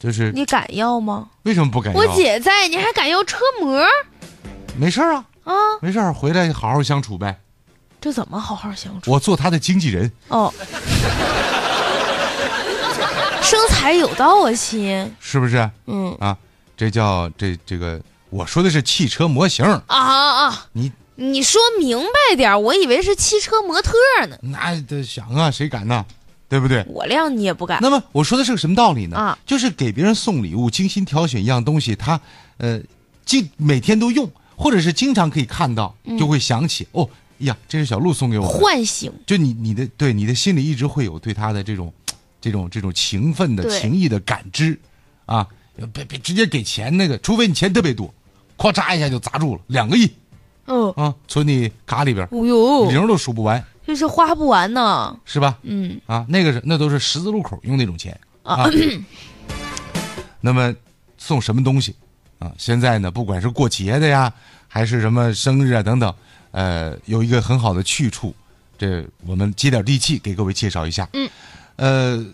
[0.00, 1.28] 就是你敢要吗？
[1.44, 2.00] 为什么不敢要？
[2.00, 3.80] 我姐在，你还敢要车模
[4.76, 5.54] 没事啊，啊？
[5.80, 7.38] 没事儿，回来好好相处呗。
[8.00, 9.12] 这怎么好好相处？
[9.12, 10.52] 我做他的经纪人，哦，
[13.42, 15.14] 生财有道啊，亲。
[15.20, 15.68] 是不是？
[15.86, 16.36] 嗯啊，
[16.76, 18.00] 这叫这这个，
[18.30, 20.66] 我说的是汽车模型，啊啊啊！
[20.72, 23.92] 你你说明白点，我以为是汽车模特
[24.28, 24.38] 呢。
[24.42, 26.04] 那得想啊，谁敢呢？
[26.48, 26.84] 对不对？
[26.86, 27.78] 我谅你也不敢。
[27.80, 29.16] 那么我说的是个什么道理呢？
[29.16, 32.20] 啊就是给别人送礼物，精心挑选一样东西，他
[32.58, 32.80] 呃，
[33.24, 37.08] 经每天都用，或者是经常可以看到，就会想起、哦，
[37.40, 38.52] 哎呀，这是小鹿送给我的。
[38.52, 41.92] 唤醒，就你你的对你的心里一直会有对他的这种
[42.42, 44.78] 这种这种情分的情谊的感知
[45.24, 45.46] 啊，
[45.94, 48.12] 别别直接给钱那个，除非你钱特别多，
[48.58, 50.10] 咵嚓一下就砸住了，两个亿
[50.66, 55.16] 嗯，啊，存你卡里边，哦呦，零都数不完，这是花不完呢。
[55.24, 55.58] 是吧？
[55.62, 58.70] 嗯啊，那个是那都是十字路口用那种钱啊啊。
[60.40, 60.74] 那么
[61.18, 61.94] 送什么东西
[62.38, 62.52] 啊？
[62.58, 64.32] 现在呢，不管是过节的呀，
[64.66, 66.12] 还是什么生日啊等等，
[66.50, 68.34] 呃，有一个很好的去处，
[68.76, 71.08] 这我们接点地气给各位介绍一下。
[71.12, 71.28] 嗯，
[71.82, 72.24] 呃，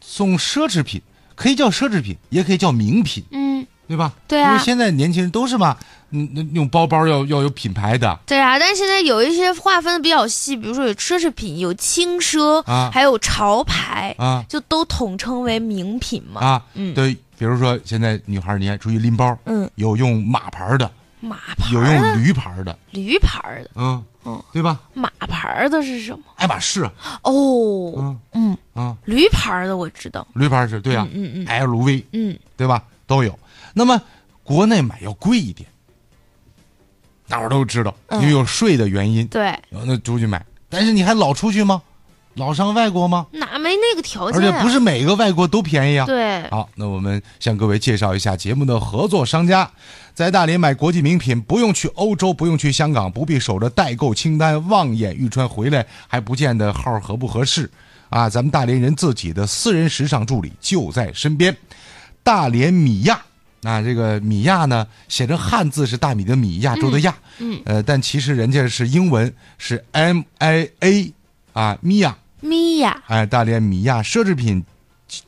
[0.00, 1.00] 送奢侈品
[1.36, 4.12] 可以叫奢侈品，也可以叫名品，嗯，对吧？
[4.26, 4.50] 对啊。
[4.50, 5.76] 因为现在年轻人都是嘛，
[6.10, 12.90] 嗯，那用包包要要有品牌的，对啊，但是现在有一些划分的比较细，比如说有奢侈品、有轻奢，啊。
[12.92, 14.44] 还有潮牌，啊。
[14.48, 16.40] 就都统称为名品嘛。
[16.40, 16.92] 啊，嗯。
[16.92, 20.90] 对，比如说现在女孩儿你还注意拎包，嗯，有用马牌儿的。
[21.20, 24.80] 马牌有用驴牌的，驴牌的，嗯，嗯对吧？
[24.94, 26.24] 马牌的是什么？
[26.36, 26.82] 爱马仕，
[27.22, 30.26] 哦，嗯嗯，啊，驴牌的我知道。
[30.34, 32.82] 驴牌是对啊，嗯嗯嗯 LV 嗯，对吧？
[33.06, 33.38] 都有。
[33.74, 34.00] 那么
[34.42, 35.68] 国内买要贵一点，
[37.28, 40.44] 大伙儿都知道，嗯因为有税的原因，对，有那出去买。
[40.68, 41.82] 但是你还老出去吗？
[42.34, 43.26] 老上外国吗？
[43.32, 44.46] 哪没那个条件、啊？
[44.46, 46.06] 而且不是每个外国都便宜啊。
[46.06, 49.70] 对，好，那我们向各位介绍一下节目的合作商家，
[50.14, 57.70] 在大连买国际名品，不用去欧洲，不用去香港，不必守着代购清单望眼欲穿，回来还不见得号合不合适
[58.10, 58.28] 啊！
[58.28, 61.56] 咱们大连人自己的私人时尚助理就在身边，
[62.22, 63.20] 大连米亚。
[63.62, 71.12] 那这个米亚呢，写成汉字是大米的米，亚洲的亚，嗯呃，但其实人家是英文是 M I A
[71.60, 74.64] 啊，米娅，米娅，哎，大连米娅奢侈品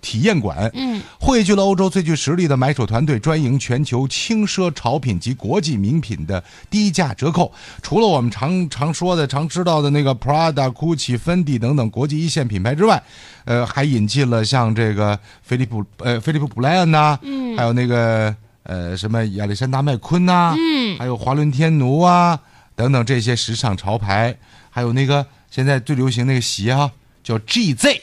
[0.00, 7.52] 体验馆，嗯，汇聚了欧洲最具实力的买手团队，专营全球轻奢潮品及国际名品的低价折扣。
[7.82, 13.02] 除了我们常常说的、常知道的那个 Prada、GUCCI、Fendi 等等国际一线品牌之外，
[13.44, 17.54] 呃，还引进了像这个菲利普呃菲利普布莱恩呐，嗯。
[17.58, 20.96] 还有那个呃什么亚历山大麦昆呐，嗯。
[20.96, 22.40] 还有华伦天奴啊
[22.74, 24.34] 等等这些时尚潮牌，
[24.70, 26.90] 还有那个现在最流行那个鞋哈、
[27.22, 28.00] 叫 GZ。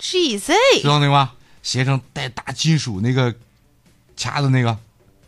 [0.00, 1.30] ，GZ，知道那个吗？
[1.62, 3.32] 鞋上带大金属那个
[4.16, 4.76] 卡子那个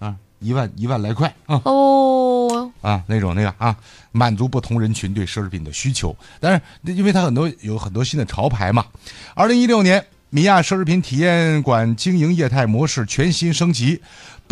[0.00, 3.76] 啊，一万一万来块啊哦，啊那种那个啊，
[4.10, 6.16] 满足不同人群对奢侈品的需求。
[6.40, 8.84] 但是因为它很多有很多新的潮牌嘛，
[9.36, 10.04] 二零一六年。
[10.34, 14.00] 米亚奢侈品体验馆经营业态模式全新升级，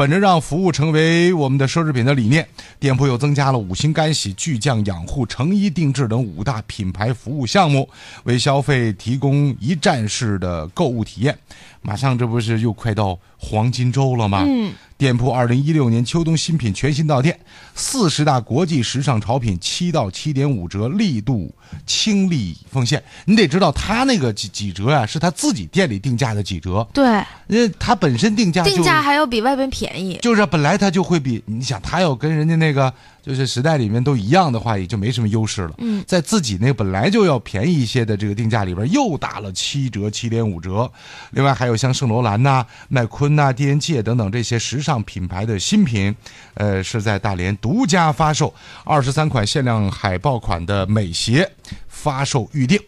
[0.01, 7.87] 本着让服务成为我们的奢侈品的理念，店铺又增加了五星干洗、巨匠养护、成衣定制等五大品牌服务项目，
[8.25, 11.37] 为消费提供一站式的购物体验。
[11.83, 14.43] 马上这不是又快到黄金周了吗？
[14.47, 17.39] 嗯，店铺二零一六年秋冬新品全新到店，
[17.75, 21.55] 四十大国际时尚潮品七到七点五折，力度
[21.87, 23.03] 倾力奉献。
[23.25, 27.03] 你得知道，他那个几几折啊，是他自己店里定价的几折，对，
[27.49, 30.19] 因为他本身定价定价还要比外边便宜。
[30.23, 35.75] 就是本来他就会比你想，他要跟人家那个就是时代里面都一样的话，也就没什么优势了。
[35.79, 40.91] 嗯，在自己那本来就要便宜一些的这个定价里边，又打了七折、七点五折。
[41.31, 46.15] 另外还有像圣罗兰呐、麦昆呐、D N G 等等这些时尚品牌的新品，
[46.55, 48.53] 呃，是在大连独家发售，
[48.85, 51.51] 二十三款限量海报款的美鞋
[51.89, 52.79] 发售预定，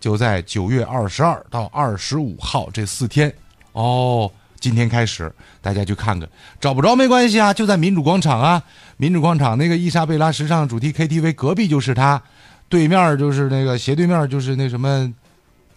[0.00, 3.32] 就在九月二十二到二十五号这四天
[3.72, 4.30] 哦。
[4.62, 6.28] 今天开始，大家去看看，
[6.60, 8.62] 找不着没关系啊，就在民主广场啊，
[8.96, 12.22] 民主广场那个伊莎贝拉时尚主题 KTV 隔壁就是它，
[12.68, 15.12] 对面就是那个斜对面就是那什么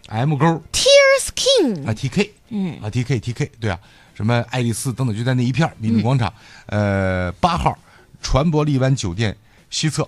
[0.10, 2.78] M 勾 Tears King，啊 TK 嗯。
[2.80, 3.80] 啊 TK TK 对啊，
[4.13, 6.32] 什么爱丽丝等等就在那一片民主广场，
[6.67, 7.76] 呃八号
[8.21, 9.36] 船舶荔湾酒店
[9.71, 10.08] 西侧，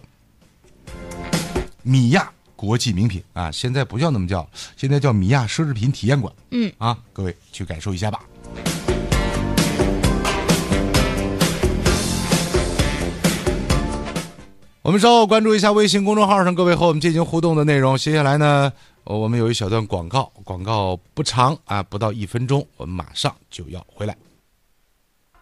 [1.81, 6.33] 米亚国际名品啊现在不叫那么叫现在叫米亚奢侈品体验馆。
[6.51, 6.69] 嗯。
[6.79, 8.19] 啊各位去感受一下吧。
[14.81, 18.71] 我们稍后关注一下微信公众号上各位和我们进行互动的内容接下来呢
[19.03, 24.17] 我们有一小段广告广告不长啊不到一分钟我们马上就要回来。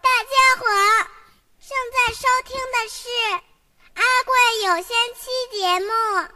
[0.02, 0.66] 大家伙
[1.60, 3.08] 正在收听的是
[3.94, 4.34] 阿贵
[4.66, 6.35] 有仙期节目。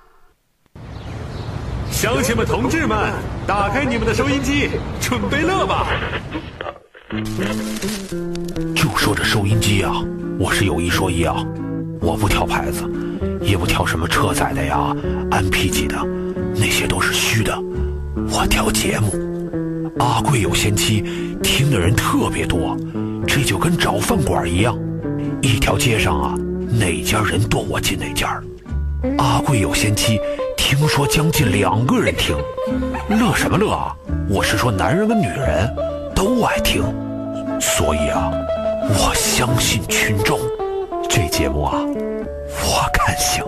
[2.00, 3.12] 乡亲们、同志们，
[3.46, 4.70] 打开你们的收音机，
[5.02, 5.86] 准备乐吧！
[8.74, 9.92] 就说这收音机啊，
[10.38, 11.44] 我是有一说一啊，
[12.00, 12.90] 我不挑牌子，
[13.42, 14.96] 也不挑什么车载的呀、
[15.30, 15.96] MP 级的，
[16.56, 17.54] 那些都是虚的。
[18.32, 19.12] 我挑节目，
[19.98, 21.04] 阿贵有仙妻，
[21.42, 22.78] 听的人特别多，
[23.26, 24.74] 这就跟找饭馆一样，
[25.42, 26.34] 一条街上啊，
[26.66, 28.42] 哪家人多我进哪家。
[29.16, 30.20] 阿贵有仙妻，
[30.70, 32.38] 听说将近两个人听，
[33.09, 33.92] 乐什么乐啊？
[34.28, 35.68] 我是说男人跟女人
[36.14, 36.85] 都爱听，
[37.61, 38.30] 所以啊，
[38.88, 40.38] 我相信群众，
[41.09, 43.44] 这节目啊，我看行。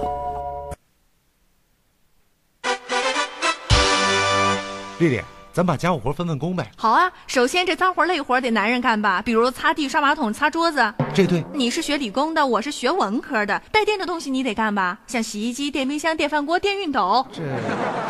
[4.99, 5.21] 丽丽，
[5.53, 6.71] 咱把家务活分分工呗。
[6.77, 10.93] 好啊，首先这脏活累活得男人干吧，比如擦地、刷马桶、擦桌子。
[11.15, 17.27] 这对，你是学理工的，我是学文科的，带电的东西你得干吧，像洗衣机、电冰箱、电饭锅、电熨斗。
[17.31, 17.43] 这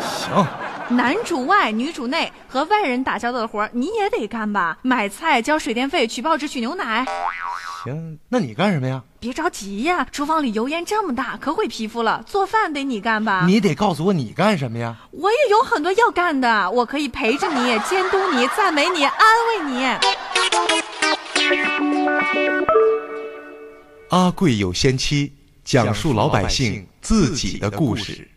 [0.01, 0.45] 行。
[0.89, 7.05] 男主外，女主内，和外人打交道的活你也得干吧，买菜、交水电费、取报纸、取牛奶。
[7.83, 9.03] 行，那你干什么呀？
[9.19, 12.23] 别着急呀，厨房里油烟这么大，可毁皮肤了。
[12.25, 13.45] 做饭得你干吧？
[13.45, 14.95] 你得告诉我你干什么呀？
[15.11, 19.17] 我也有很多要干的，我可以陪着你，监督你，赞美你，安
[19.49, 19.85] 慰你。
[24.09, 25.33] 阿贵有仙妻，
[25.65, 28.29] 讲述老百姓自己的故事。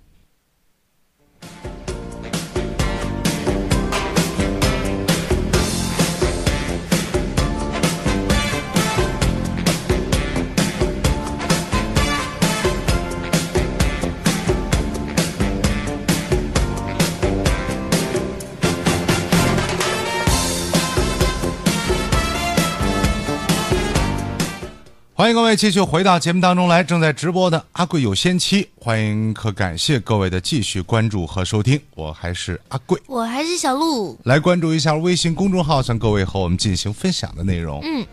[25.19, 34.19] 欢迎各位继续回到节目当中来，正在直播的阿贵有仙妻，欢迎和感谢各位的继续关注和收听，我还是阿贵，我还是小鹿。
[34.25, 37.81] 来关注一下微信公众号向各位和我们进行分享的内容。
[37.83, 38.07] 嗯，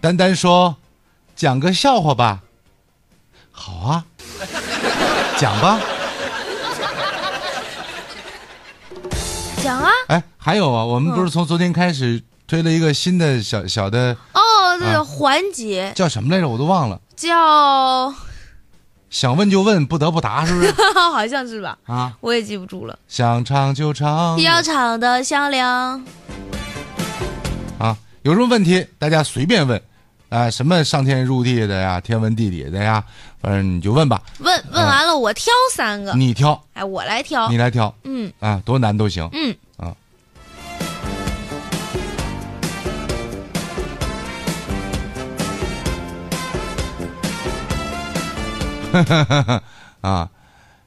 [0.00, 0.74] 丹丹说
[1.36, 2.40] ：“讲个笑话吧。”
[3.52, 4.06] 好啊，
[5.36, 5.78] 讲吧。
[9.62, 9.90] 讲啊。
[10.08, 14.40] 哎，还有啊，我们不是从昨天开始推了一个新的小小的哦，
[14.78, 16.48] 对，啊环节叫什么来着？
[16.48, 17.00] 我都忘了。
[17.16, 18.12] 叫，
[19.10, 20.74] 想问就问，不得不答，是不是？
[21.12, 21.78] 好像是吧？
[21.86, 22.98] 啊，我也记不住了。
[23.06, 24.40] 想唱就唱。
[24.40, 26.04] 要唱的响亮。
[27.78, 29.80] 啊，有什么问题大家随便问，
[30.28, 33.04] 啊、什么上天入地的呀，天文地理的呀，
[33.40, 36.12] 反正你就问吧，问问完了，我挑三个。
[36.14, 37.56] 你挑，哎，我来挑你。
[37.56, 39.28] 来挑，嗯啊，多难都行。
[39.32, 39.54] 嗯
[48.94, 49.62] 啊。
[50.00, 50.30] 啊，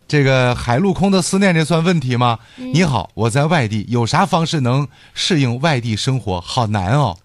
[0.08, 2.39] 这个海陆空的思念，这算问题吗？
[2.56, 6.39] 你好，我在外地，有啥方式能适应外地生活？
[6.39, 7.17] 好难哦。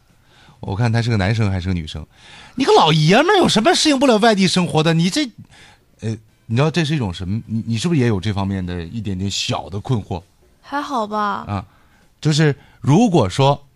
[0.61, 2.07] 我看他是个男生还是个女生？
[2.55, 4.95] 你个老爷们儿有什么适应不了外地生活的？
[4.95, 5.25] 你这，
[6.01, 6.17] 呃，
[6.47, 7.43] 你知道这是一种什么？
[7.47, 10.23] 你你是不是也有这方面的一点点小的困惑
[10.63, 11.45] 还好吧？
[11.47, 11.65] 啊？
[12.21, 13.67] 就是如果说，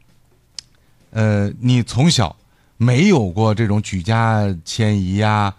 [1.11, 2.35] 呃，你从小
[2.77, 5.53] 没有过这种举家迁移呀，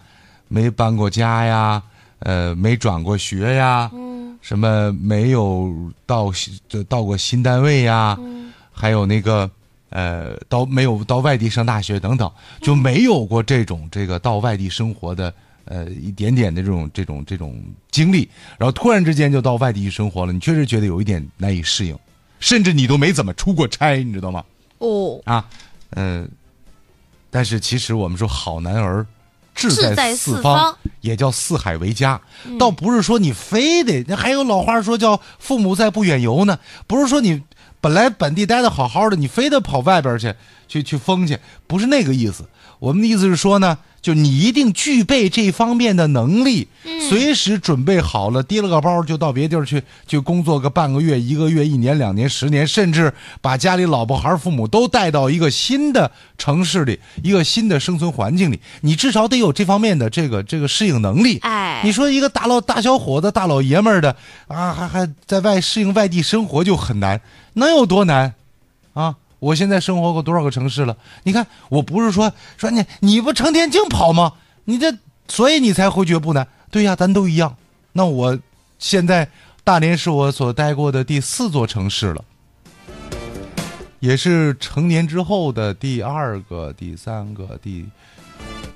[0.48, 1.82] 没搬过家呀，
[2.20, 4.36] 呃，没转过学呀，嗯。
[4.40, 5.74] 什么没有
[6.06, 6.32] 到
[6.68, 8.52] 就到过新单位呀，嗯。
[8.72, 9.50] 还有那个
[9.90, 12.30] 呃，到没有到外地上大学等等，
[12.60, 15.32] 就没有过这种这个到外地生活的
[15.64, 21.98] 呃一点点的这种这种这种经历，然后突然之间就到外地去生活了，你确实觉得有一点难以适应，
[22.38, 24.44] 甚至你都没怎么出过差，你知道吗？
[24.78, 25.44] 哦，啊，
[25.90, 26.24] 呃，
[27.30, 29.04] 但是其实我们说好男儿
[29.58, 32.20] 志志在在四方也叫四海为家，
[32.58, 37.42] 倒不是说你非得，那还有老话说叫父母在不远游呢，不是说你
[37.80, 40.34] 本来本地待的好好的，你非得跑外边去
[40.68, 42.44] 去去疯去，不是那个意思。
[42.78, 46.68] 我们的意思是说呢，就你一定具备这方面的能力，
[47.08, 61.38] 随时准备好了，提了个包就到别地儿去去工作个半个月、一个月、一年、两年、十年，甚至把家里老婆孩儿父母都带到一个新的城市里，一个新的生存环境里，你至少得有这方面的这个这个适应能力。
[61.42, 64.14] 哎你说一个大老大小伙子、大老爷们儿的
[64.46, 67.20] 啊，还还在外适应外地生活就很难，
[67.54, 68.34] 能有多难
[68.94, 69.16] 啊？
[69.38, 70.96] 我现在生活过多少个城市了？
[71.22, 74.32] 你看，我不是说说你你不成天净跑吗？
[74.64, 74.92] 你这
[75.28, 76.46] 所以你才会觉得不难。
[76.70, 77.56] 对呀，咱都一样。
[77.92, 78.38] 那我
[78.78, 79.28] 现在
[79.64, 82.24] 大连是我所待过的第四座城市了，
[84.00, 87.86] 也是成年之后的第二个、第三个、第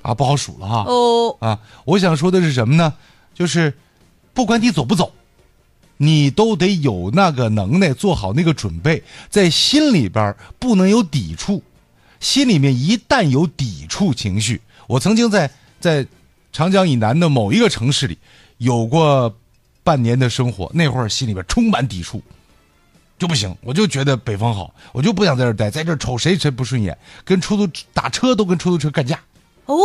[0.01, 0.85] 啊不好数了哈。
[0.87, 2.93] 哦，啊，我想说的是什么呢？
[3.35, 3.73] 就是
[4.33, 5.13] 不管你走不走，
[6.03, 9.01] 你都得有那个能耐，做好那个准备，
[9.31, 11.63] 在心里边不能有抵触。
[12.19, 15.49] 心里面一旦有抵触情绪，我曾经在
[15.79, 16.05] 在
[16.53, 18.19] 长江以南的某一个城市里
[18.59, 19.33] 有过
[19.85, 22.21] 半年的生活，那会儿心里边充满抵触，
[23.17, 29.21] 就不行，我就觉得北方好，我就不想在这待，在这瞅谁谁不顺眼，跟出租打车都跟出租车干架，
[29.67, 29.79] 哦，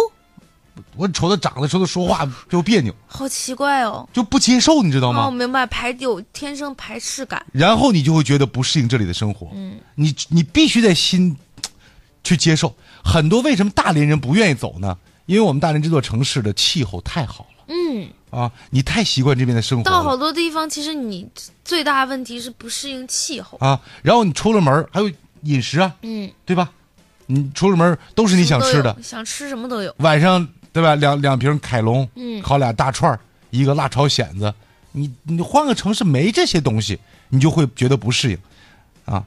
[0.98, 2.94] 我瞅他长得，瞅他说话就别扭。
[3.08, 4.08] 好奇怪哦。
[4.12, 5.28] 就不接受，你知道吗？
[5.28, 7.46] 哦，明白，排有天生排斥感。
[7.52, 9.50] 然后你就会觉得不适应这里的生活。
[9.54, 11.36] 嗯，你你必须在心
[12.24, 12.76] 去接受。
[13.04, 14.98] 很多为什么大连人不愿意走呢？
[15.28, 21.28] 因为我们大连这座城市的气候太好了嗯，啊，你太习惯这边的生活到好多地方，其实你
[21.66, 23.58] 最大问题是不适应气候。
[23.58, 23.80] 啊。
[24.02, 25.12] 然后你出了门还有
[25.44, 26.70] 饮食啊，嗯，对吧？
[27.30, 29.94] 你出了门都是你想吃的想吃什么都有。
[29.98, 30.94] 晚上对吧？
[30.94, 33.20] 两两瓶凯龙，嗯烤俩大串儿
[33.50, 34.54] 一个辣炒蚬子。
[34.92, 37.00] 你你换个城市没这些东西，
[37.30, 38.38] 你就会觉得不适应，
[39.06, 39.26] 啊，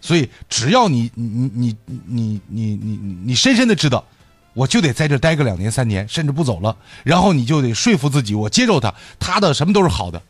[0.00, 4.04] 所以只要你你你你你你你你深深的知道，
[4.52, 10.22] 我就得在这待个两年三年，甚至不走了，然后你就得说服自己，我接受它，它的什么都是好的，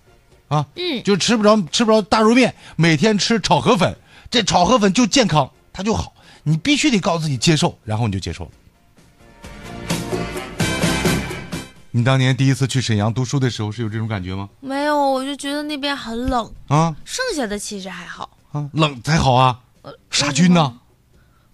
[0.48, 3.94] 啊，嗯就吃不着吃不着大肉面，每天吃炒河粉，
[4.30, 8.50] 这炒河粉就健康，它就好，你必须得告诉自己接受，然后你就接受了。
[11.96, 14.48] 你当年第一次去沈阳读书的时候是有这种感觉吗？
[14.58, 18.28] 没有，我就觉得那边很冷，啊剩下的其实还好。
[18.50, 19.60] 啊，冷才好啊！
[19.82, 20.80] 呃杀菌呢？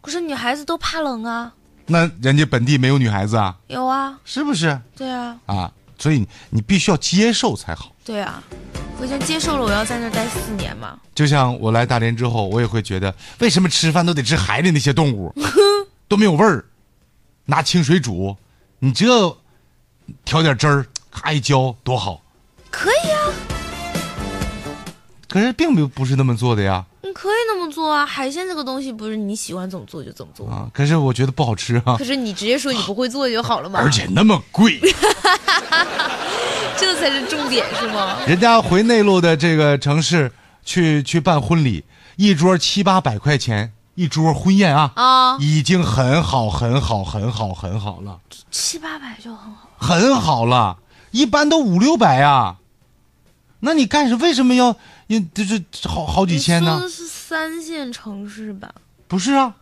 [0.01, 1.53] 可是女孩子都怕冷啊。
[1.85, 5.71] 那人家本地没有女孩子啊，有啊，是不是对啊，啊？
[5.99, 7.95] 所以你必须要接受才好。
[8.03, 8.43] 对啊，
[8.99, 10.99] 我已经接受了我要在那儿待四年嘛。
[11.15, 15.35] 就像我来大连之后，我也会觉得，为什么吃饭都得吃海里那些动物，
[16.09, 16.65] 都没有味儿？
[17.45, 18.35] 拿清水煮，
[18.79, 19.37] 你这
[20.25, 22.23] 调点汁儿，咔一浇，多好。
[22.71, 23.19] 可以啊，
[25.29, 28.07] 可是并不不是那么做的呀，你可以那么做啊。
[28.07, 30.69] 海鲜这个东西不是你喜欢怎么做就怎么做，啊！
[30.73, 33.81] 可是我觉得不好吃啊可，是你直接说你不会做就好了嘛。
[33.81, 34.81] 而且那么贵。
[36.77, 38.17] 这才是重点是吗？
[38.27, 40.33] 人家回内陆的这个城市
[40.65, 41.85] 去去办婚礼，
[42.17, 48.19] 一桌七八百块钱一桌婚宴啊，啊，已经很好很好很好很好了，
[48.51, 49.69] 七八百就很好。
[49.77, 50.79] 很好了，
[51.11, 52.57] 一般都五六百啊。
[53.59, 54.75] 那你干什为什么要
[55.09, 56.89] 要就是好好几千呢你说的？
[56.89, 58.73] 是三线城市吧？
[59.07, 59.55] 不是啊，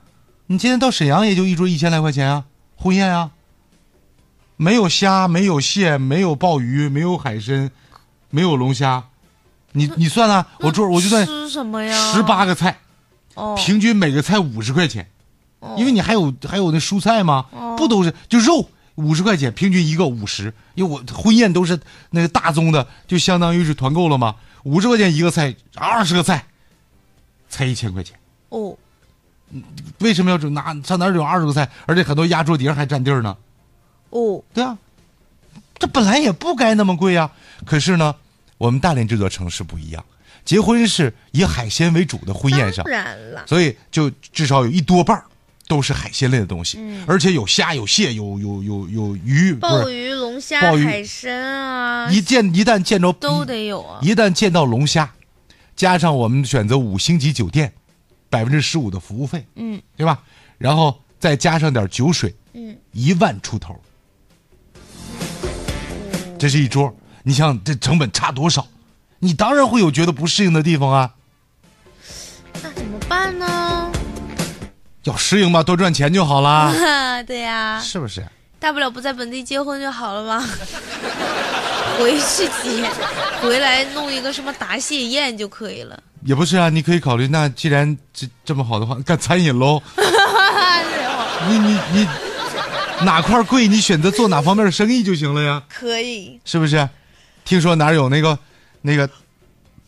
[0.47, 2.45] 你今天到沈阳也就一桌一千来块钱啊，
[2.76, 3.32] 婚宴啊，
[4.57, 7.72] 没有虾，没有蟹，没有鲍鱼，没有海参，
[8.30, 9.03] 没有龙虾，
[9.72, 12.12] 你你算啊，我桌我就算吃什么呀？
[12.12, 12.78] 十八个菜，
[13.39, 15.09] 哦，平均每个菜五十块钱，
[15.61, 17.47] 哦因为你还有还有那蔬菜吗？
[17.76, 20.53] 不都是就肉五十块钱，平均一个五十。
[20.74, 21.78] 因为我婚宴都是
[22.11, 24.34] 那个大宗的，就相当于是团购了嘛，
[24.64, 26.45] 五十块钱一个菜，二十个菜，
[27.49, 28.18] 才一千块钱。
[28.49, 28.76] 哦，
[30.01, 33.36] 为什么要拿上哪儿有二十个菜，而且很多压桌碟还占地儿呢？
[34.11, 34.76] 哦，对啊，
[35.78, 37.30] 这本来也不该那么贵呀。
[37.64, 38.14] 可是呢，
[38.57, 40.05] 我们大连这座城市不一样，
[40.49, 45.26] 结婚是以海鲜为主的婚宴上当，然了，所以就至少有一多半儿
[45.66, 54.01] 都是海鲜类的东西，嗯而且有虾、有蟹、有有有有鱼，鲍鱼、龙虾、鲍鱼海参啊，一见一旦见着都得有啊。
[54.01, 55.12] 一旦见到龙虾，
[55.76, 57.74] 加上我们选择五星级酒店，
[58.30, 60.22] 百分之十五的服务费，嗯对吧？
[60.57, 63.78] 然后再加上点酒水，嗯，一万出头，
[66.38, 66.96] 这是一桌。
[67.22, 68.66] 你想这成本差多少？
[69.21, 71.11] 你当然会有觉得不适应的地方啊。
[72.62, 73.91] 那怎么办呢？
[75.05, 76.73] 要适应嘛，多赚钱就好啦，
[77.27, 78.25] 对呀、是不是？
[78.61, 80.45] 大不了不在本地结婚就好了嘛。
[81.99, 82.89] 回去结，
[83.41, 86.01] 回来弄一个什么答谢宴就可以了。
[86.25, 89.83] 也不是啊，你可以考虑，那既然这这么好的话，干餐饮喽。
[91.49, 92.09] 你你你
[93.05, 96.89] 哪块儿贵，你选择做哪方面的生意就行了呀，可以，是不是？
[97.45, 98.39] 听说哪儿有那个
[98.81, 99.09] 那个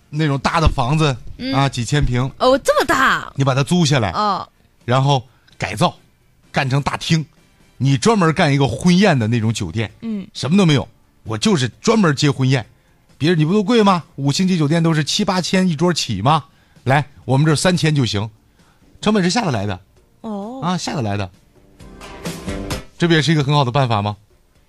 [0.08, 1.16] 那种大的房子、
[1.54, 4.48] 啊，几千平，哦，这么大你把它租下来，哦，
[4.84, 5.26] 然后
[5.56, 5.94] 改造，
[6.50, 7.24] 干成大厅，
[7.76, 10.88] 你专门干一个婚宴的那种酒店，嗯，什么都没有，
[11.24, 12.66] 我就是专门接婚宴。
[13.18, 14.04] 别人你不都贵吗？
[14.16, 16.46] 五星级酒店都是七八千一桌起吗？
[16.84, 18.30] 来，我们这三千就行，
[19.00, 19.78] 成本是下得来的
[20.22, 21.30] 哦啊，下得来的。
[22.98, 24.16] 这不也是一个很好的办法吗？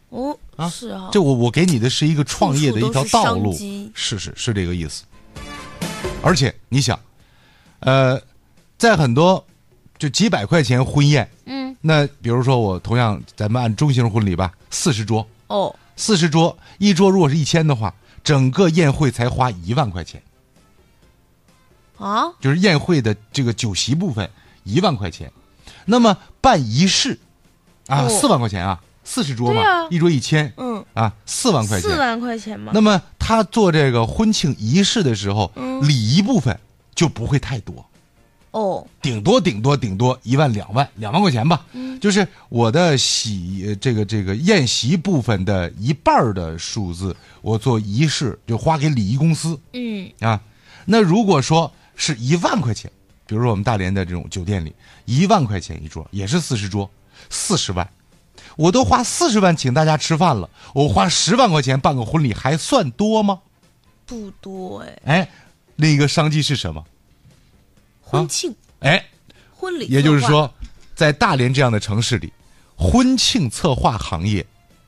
[0.09, 0.69] 哦，啊？
[0.69, 5.03] 是啊，这我我给你的是一个创业的一条道路是，是是是这个意思。
[6.23, 6.99] 而且你想，
[7.79, 8.21] 呃，
[8.77, 9.43] 在很多
[9.97, 17.93] 就几百块钱婚宴，嗯，那比如说我同样咱们按中型婚礼吧，四十桌，哦，四十桌一桌如果是一千的话，
[18.23, 20.21] 整个宴会才花一万块钱，
[21.97, 24.29] 啊，就是宴会的这个酒席部分
[24.63, 25.31] 一万块钱，
[25.85, 27.17] 那么办仪式
[27.87, 28.09] 啊哦。
[28.09, 36.57] 四、万块钱啊，四十桌嘛，一桌一千，嗯，啊四万块钱，四万块钱嘛，那么他做这个婚庆仪式的时候，嗯礼仪部分
[36.93, 37.85] 就不会太多，
[38.51, 41.65] 哦，顶多顶多顶多一万两万两万块钱吧。
[41.73, 50.41] 嗯就是我的喜呃这个这个宴席部分的一半的数字，我做仪式就花给礼仪公司嗯，啊。
[50.85, 52.91] 那如果说是一万块钱，
[53.27, 54.73] 比如说我们大连的这种酒店里，
[55.05, 56.89] 一万块钱一桌，也是四十桌，
[57.29, 57.87] 四十万。
[58.57, 63.39] 我都花四十万请大家吃饭了，我花十万块钱办个婚礼还算多吗？
[64.05, 65.29] 不多哎，哎，
[65.77, 66.83] 另一个商机是什么？
[68.01, 69.05] 婚庆、哎，
[69.55, 70.53] 婚礼，也就是，说，
[70.93, 72.33] 在大连这样的城市里，
[72.75, 74.45] 婚庆策划行业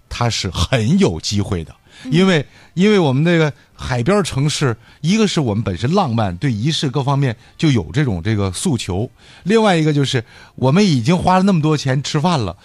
[0.10, 1.74] 它是很有机会的，
[2.12, 9.10] 因为因为我们那个海边城市，一个是我们本身浪漫，对仪式各方面就有这种这个诉求；
[9.44, 12.58] 另外一个就是我们已经花了那么多钱吃饭了。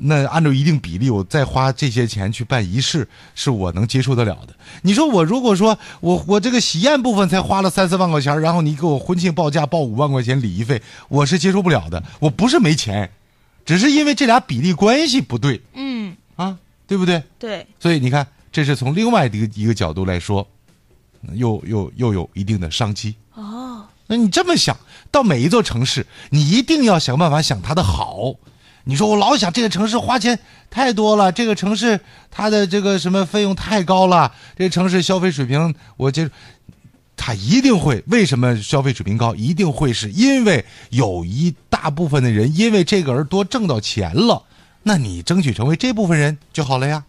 [0.00, 4.54] 那按照一定比例，我再花这些钱去办仪式，是我能接受得了的。
[4.82, 12.02] 你说我如果说我我这个喜宴部分才花了三四万块钱，然后你给我婚庆报价报五万块钱礼仪费，我是接受不了的。
[12.18, 13.10] 我不是没钱，
[13.64, 16.56] 只是因为这俩比例关系不对嗯，啊，
[16.86, 17.22] 对不对？
[17.38, 20.46] 对，所以你看，这是从另外的一个一个角度来说，
[21.34, 23.14] 又又又有一定的商机。
[23.34, 24.76] 哦，那你这么想，
[25.10, 28.34] 到每一座城市，你一定要想办法想它的好。
[28.86, 31.98] 你说我老想这个城市花钱太多了，这个城市
[32.30, 36.28] 它的这个什么费用太高了，这个城市消费水平我这，
[37.16, 39.34] 它一定会为什么消费水平高？
[39.34, 44.42] 一定会是因为有一大部分的人因为这个而多挣到钱了，
[44.82, 47.02] 那你争取成为这部分人就好了呀。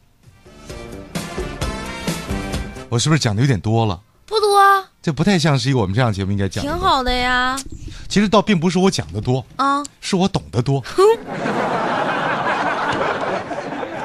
[2.88, 4.00] 我是不是讲的有点多了？
[4.26, 6.70] 不多啊，这不太像是一个我们这样节目应该讲的。
[6.70, 7.56] 挺好的呀，
[8.08, 10.84] 其实倒并不是我讲的多，啊，是我懂得多。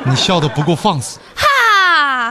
[0.05, 1.19] 你笑的不够放肆，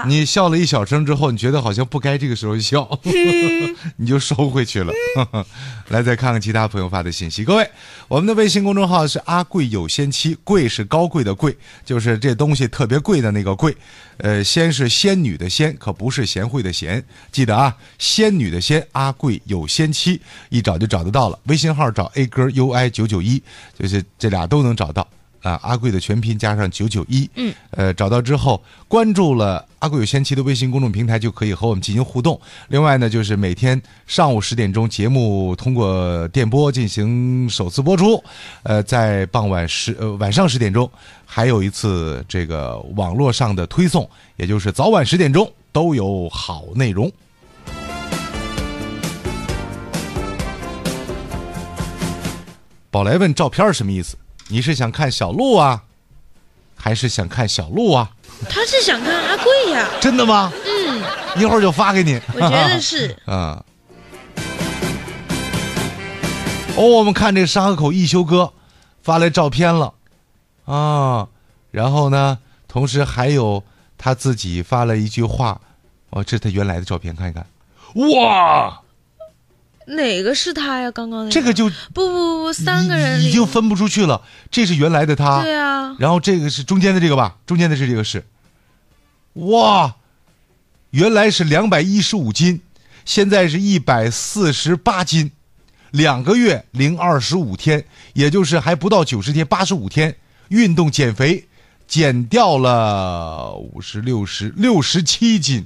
[0.01, 2.99] 哈，你笑了一小声之后，你觉得好像不该这个时候笑，
[3.97, 4.93] 你就收回去了。
[5.89, 7.43] 来，再看看其他朋友发的信息。
[7.43, 7.69] 各位，
[8.07, 13.75] 我们的微信公众号是阿贵有仙妻，贵是高贵的贵，就是这东西特别贵的那个贵。
[14.17, 17.03] 呃，仙是仙女的仙，可不是贤惠的贤。
[17.31, 21.39] 记得啊，仙女的仙，阿贵有仙妻，一找就找得到了。
[21.45, 23.41] 微信号找 A 哥 UI 九九一，
[23.77, 25.07] 就是这俩都能找到。
[25.41, 32.39] 啊，阿贵的全拼加上九九一，嗯，呃，找到之后关注了阿贵有仙妻的微信公众平台，就可以和我们进行互动。
[32.67, 38.21] 另外呢，就是每天上午十点钟节目通过电波进行首次播出，
[38.63, 40.89] 呃，在傍晚十呃晚上十点钟
[41.25, 47.11] 还有一次这个网络上的推送，也就是早晚十点钟都有好内容。
[52.91, 54.17] 宝来问照片什么意思？
[54.51, 55.83] 你是想看小鹿啊，
[56.75, 58.11] 还是想看小鹿啊？
[58.49, 60.51] 他是想看阿贵呀，真的吗？
[60.65, 61.03] 嗯，
[61.39, 62.19] 一会儿就发给你。
[62.33, 63.63] 我觉得是， 啊。
[66.75, 68.51] 哦，我们看这沙河口一休哥
[69.03, 69.93] 发来照片了
[70.65, 71.27] 啊，
[71.69, 73.63] 然后呢，同时还有
[73.97, 75.61] 他自己发了一句话，
[76.09, 77.45] 哦，这是他原来的照片，看一看。
[78.15, 78.81] 哇，
[79.89, 80.91] 哪个是他呀？
[80.91, 84.21] 刚刚那个这个就不不不，三个人已已经分不出去了。
[84.51, 87.37] 这是原来的他，对啊，然后这个是中间的这个吧？
[87.45, 88.23] 中间的是这个是，
[89.33, 89.95] 哇，
[90.91, 92.61] 原来是两百一十五斤，
[93.03, 95.31] 现在是一百四十八斤，
[95.91, 97.83] 两个月零二十五天，
[98.13, 100.15] 也就是还不到九十天，八十五天
[100.49, 101.47] 运动减肥，
[101.87, 105.65] 减掉了五十六十六十七斤，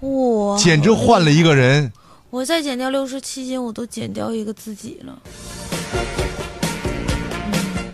[0.00, 1.90] 哇，简直换了一个人。
[2.34, 5.16] 我再减掉六十七斤，我都减掉一个自己了。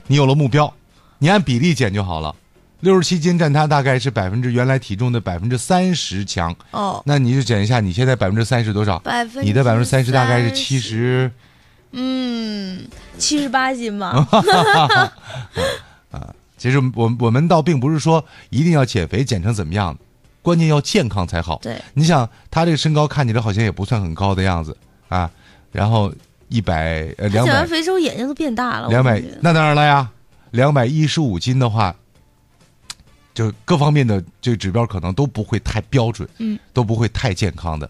[0.06, 0.72] 你有了目标，
[1.18, 2.34] 你按比例减就好了。
[2.80, 8.98] 六十七斤占他大概是百分之原来体重的百分之三十强，哦，那你就减一下，你现在百分之三十多少？
[9.00, 11.30] 百分你的百分之三十大概是30七十，
[11.92, 12.88] 嗯，
[13.18, 14.26] 七十八斤嘛。
[16.56, 20.00] 其实我我们倒并不是说一定要减肥减成怎么样的，
[20.42, 21.58] 关键要健康才好。
[21.62, 24.76] 对，你想他这个身高看起来好像也不算很高的样子
[25.08, 25.30] 啊，
[25.72, 26.12] 然后
[26.48, 27.52] 一百呃两百。
[27.52, 28.88] 他减完肥之后眼睛都变大了。
[28.88, 30.10] 两百那当然了呀，
[30.52, 31.94] 两百一十五斤的话，
[33.34, 37.88] 就各方面的这个指标可能都不会太标准，嗯，都不会太健康的。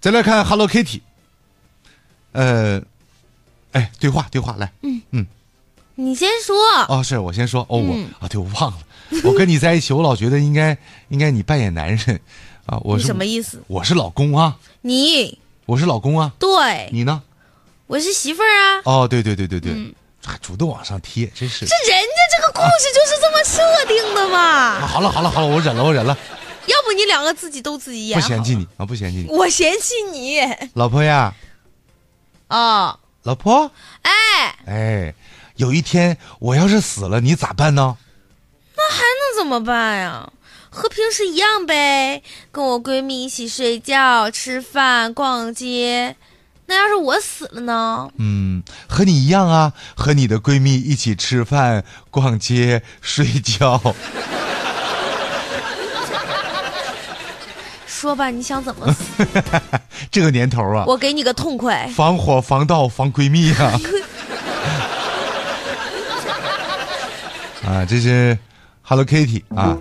[0.00, 1.02] 再来看 Hello Kitty，
[2.32, 2.80] 呃，
[3.72, 4.72] 哎，对话对话来，
[6.00, 6.56] 你先说。
[6.88, 8.08] 哦，是我先说，哦，我嗯。
[8.20, 8.78] 啊，对我忘了，
[9.24, 10.76] 我跟你在一起， 我老觉得应该
[11.08, 12.20] 应该你扮演男人。
[12.66, 13.62] 啊，我是什么意思？
[13.66, 15.38] 我是老公啊，你。
[15.66, 17.22] 我是老公啊，对，你呢？
[17.86, 18.82] 我是媳妇儿啊。
[18.84, 19.94] 哦，对对对对对，嗯。
[20.24, 21.66] 还主动往上贴，真是。
[21.66, 24.86] 这人家这个故事就是这么设定的啊，嘛。
[24.86, 26.16] 好了好了好了，我忍了我忍了，
[26.66, 28.26] 要不你两个自己都自己演不。
[28.26, 30.40] 嫌弃你啊，不嫌弃你，我嫌弃你。
[30.74, 31.34] 老婆呀，
[32.48, 32.98] 啊！
[33.22, 33.70] 老婆，
[34.02, 34.12] 哎，
[34.66, 35.14] 哎，
[35.60, 37.98] 有一天我要是死了，你咋办呢？
[38.76, 40.32] 那还能怎么办呀？
[40.70, 46.16] 和平时一样呗，跟我闺蜜一起睡觉、吃饭、逛街。
[46.64, 48.10] 那要是我死了呢？
[48.16, 53.78] 嗯，和你一样啊，和你的闺蜜一起吃饭、逛街、睡觉。
[57.86, 59.02] 说吧，你想怎么死？
[60.10, 61.86] 这个年头啊，我给你个痛快。
[61.94, 63.78] 防火、防盗、防闺蜜啊！
[67.70, 68.36] 啊，这是
[68.82, 69.78] Hello Kitty 啊。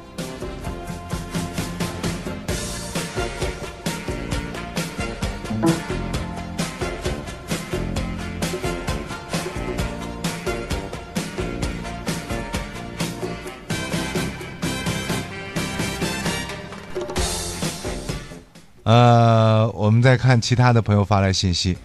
[18.84, 21.76] 呃，我们再看其他的朋友发来信息。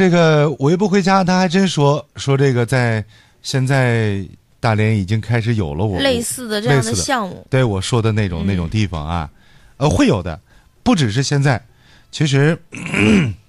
[0.00, 3.04] 这个我又不回家，他还真说说这个在
[3.42, 4.26] 现在
[4.58, 9.30] 大连已经开始有了我类似的这样的项目，对我说的那种、那种地方啊，
[9.76, 10.40] 呃，会有的，
[10.82, 11.62] 不只是现在，
[12.10, 12.58] 其实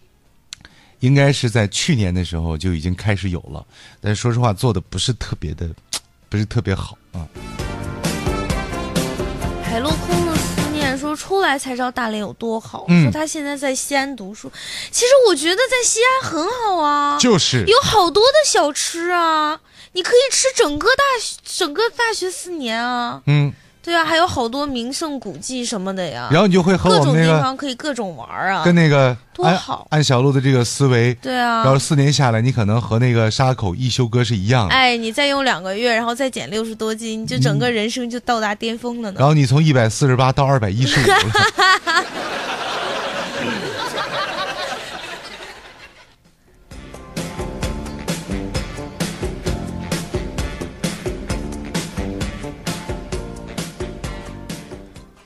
[0.99, 3.66] 应该是在去年的时候就已经开始有了，
[4.02, 5.70] 但是说实话做的不是特别的，
[6.28, 7.26] 不是特别好啊。
[11.16, 12.86] 出来才知道大连有多好。
[12.89, 14.51] 嗯说他现在在西安读书，
[14.91, 19.59] 其实我觉得在西安很好啊，就是有好多的小吃啊，
[19.93, 23.22] 你可以吃整个大学整个大学四年啊。
[23.28, 23.53] 嗯，
[23.84, 28.64] 对啊，还有好多名胜古迹什么的呀，然后你就会和各种地我们那个方可以各种玩啊。
[28.64, 34.74] 跟那个多好按小鹿的这个思维，对啊然后四年下来，你可能和那个沙口一休哥是一样的。
[34.74, 39.18] 哎，你再用两个月，然后再减六十多斤，就整个人生就到达巅峰了呢。
[39.20, 41.16] 然后你从一百四十八到二百一十五了。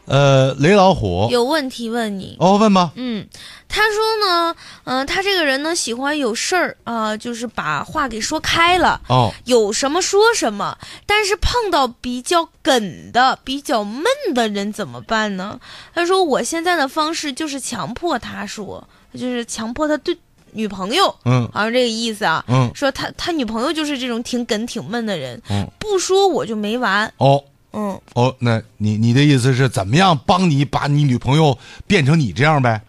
[0.05, 2.91] 呃，雷老虎，有问题问你，哦，问吧。
[2.95, 3.27] 嗯，
[3.67, 10.77] 他说呢，嗯、他这个人呢喜欢有事儿啊、就是把话给说开了，哦，有什么说什么。
[11.05, 15.59] 但是碰到比较梗的、比较闷的人怎么办呢？
[15.93, 20.15] 他说我现在的方式就是强迫他说，就是强迫他对
[20.51, 22.45] 女朋友，嗯好像这个意思啊。
[22.47, 27.11] 嗯说他他女朋友就是这种挺梗挺闷的人，嗯，不说我就没完。
[27.17, 27.43] 哦
[27.75, 32.81] 嗯，哦，那你你的意思是怎么样帮你把你女朋友变成你这样呗？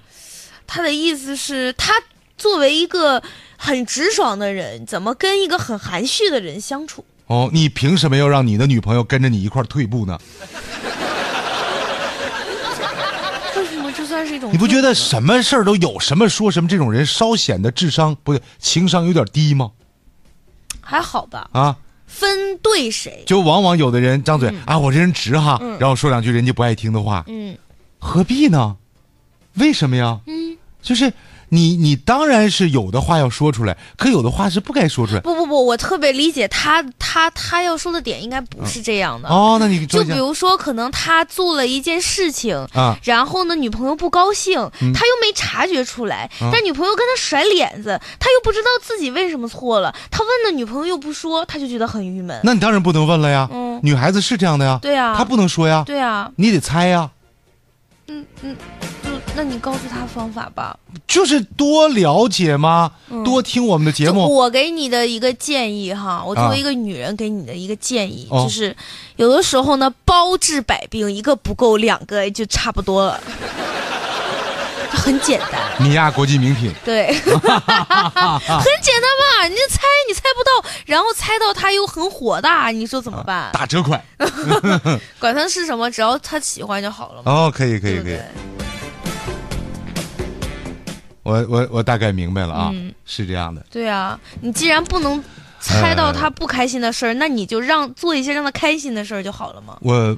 [0.66, 1.92] 他的意思是，他
[2.38, 3.22] 作为一个
[3.56, 7.04] 很直爽的人，怎么跟一个很含蓄的人相处？
[7.26, 10.16] 哦，你凭什么要让你的女朋友跟着你一块儿退步呢？
[13.56, 14.52] 为什么这算是一种？
[14.52, 19.72] 你不觉得什么事儿都有什么说什么这种人稍显得智商不对情商有点低吗？
[20.80, 21.50] 还好吧？
[21.52, 21.76] 啊，
[22.06, 23.24] 分对谁？
[23.26, 27.56] 就往往有的人张嘴、啊，我这人直哈，然后说两句人家不爱听的话，嗯
[27.98, 28.76] 何必呢？
[29.54, 30.20] 为什么呀？
[30.26, 31.12] 嗯，就是
[31.50, 35.20] 你你当然是有的话要说出来，可有的话是不该说出来。
[35.20, 39.28] 不不不，我特别理解他，他他要说的点应该不是这样的。
[39.28, 52.40] 哦，那你说就比如说，可能他做了一件事情，啊，然后呢，女朋友不高兴，嗯他又没察觉出来，啊但女朋友跟他甩脸子，他又不知道自己为什么错了，他问了女朋友又不说，他就觉得很郁闷。
[52.42, 53.48] 那你当然不能问了呀。
[53.52, 57.10] 嗯女孩子是这样的呀，对啊她不能说呀，对啊，你得猜呀，
[58.08, 58.56] 嗯嗯，
[59.02, 60.78] 就那你告诉他方法吧。
[61.08, 62.92] 就是多了解吗，
[63.24, 64.32] 多听我们的节目。
[64.32, 68.76] 我给你的一个建议哈，我作啊为一个女人给你的一个建议、哦就是，
[69.16, 73.20] 有的时候呢，包治百病，一个不够，两个就差不多了。
[74.92, 75.60] 就很简单。
[75.80, 83.50] 米亚国际名品，对， 很简单嘛，你就猜你猜不到，然后猜到他又很火大，你说怎么办？
[83.52, 84.02] 打折款。
[85.18, 87.30] 管他是什么，只要他喜欢就好了嘛。
[87.32, 88.18] 哦，可以可以可以？
[91.22, 93.64] 我我我大概明白了啊，嗯是这样的。
[93.70, 95.22] 对啊，你既然不能
[95.60, 99.76] 猜到他不开心的事儿，那你就让做一些让他开心的事儿就好了嘛。
[99.80, 100.16] 我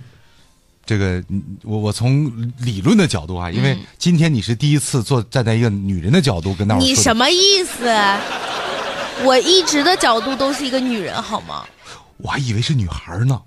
[0.88, 7.86] 这个嗯我我从理论的角度啊，因为今天你是第一次坐站在一个女人的角度跟大伙儿你什么意思？
[9.22, 11.62] 我一直的角度都是一个女人，好吗？
[12.16, 13.38] 我还以为是女孩呢。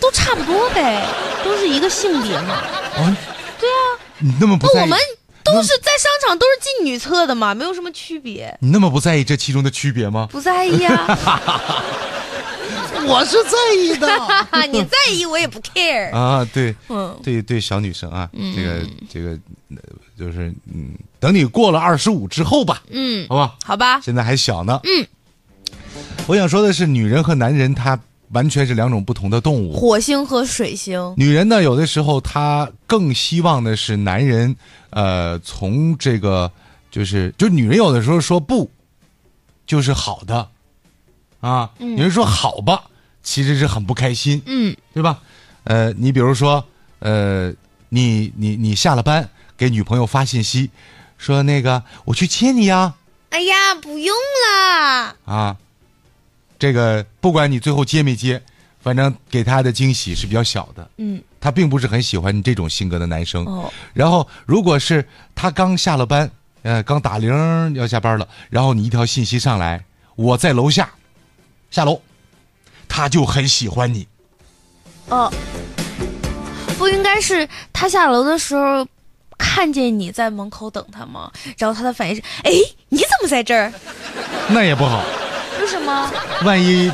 [0.00, 1.04] 都差不多呗，
[1.42, 2.54] 都是一个性别嘛。
[2.54, 3.16] 啊，
[3.58, 4.98] 对啊，你那么不在意，那我们
[5.42, 8.56] 都是在商场都是进女厕的嘛，没有什么区别。
[8.60, 10.28] 你那么不在意这其中的区别吗？
[10.30, 11.82] 不在意啊，
[13.06, 14.08] 我是在意的。
[14.72, 16.10] 你在意我也不 care。
[16.14, 19.30] 啊，对，嗯，对对，小女生啊，这个这个
[19.70, 19.76] 呃
[20.18, 20.90] 就是嗯，
[21.20, 24.80] 等你过了二十五之后吧，嗯，好吧，好吧，现在还小呢。
[24.84, 25.06] 嗯，
[26.26, 27.98] 我想说的是，女人和男人他
[28.32, 29.72] 完全是两种不同的动物。
[29.72, 34.54] 火星和水星，女人呢，有的时候她更希望的是男人，
[34.90, 36.50] 呃，从这个
[36.90, 38.70] 就是就女人有的时候说不，
[39.66, 40.48] 就是好的，
[41.40, 42.84] 啊，嗯有人说好吧，
[43.22, 45.20] 其实是很不开心，嗯对吧？
[45.64, 46.64] 呃，你比如说，
[47.00, 47.52] 呃，
[47.90, 50.70] 你你你下了班给女朋友发信息，
[51.18, 52.94] 说那个我去接你呀，
[53.30, 55.14] 哎呀，不用了。
[55.26, 55.56] 啊，
[56.58, 58.42] 这个不管你最后接没接，
[58.80, 60.90] 反正给她的惊喜是比较小的。
[60.96, 63.44] 嗯，他并不是很喜欢你这种性格的男生。
[63.44, 66.30] 哦，然后，如果是他刚下了班，
[66.62, 67.30] 呃，刚打铃
[67.74, 69.84] 要下班了，然后你一条信息上来，
[70.16, 70.88] 我在楼下，
[71.70, 72.00] 下楼，
[72.88, 74.06] 他就很喜欢你。
[75.08, 75.32] 哦，
[76.78, 78.86] 不应该是他下楼的时候
[79.38, 81.30] 看见你在门口等他吗？
[81.56, 82.52] 然后他的反应是：哎，
[82.90, 83.72] 你怎么在这儿？
[84.48, 85.04] 那也不好，
[85.60, 86.12] 为什么？
[86.44, 86.90] 万一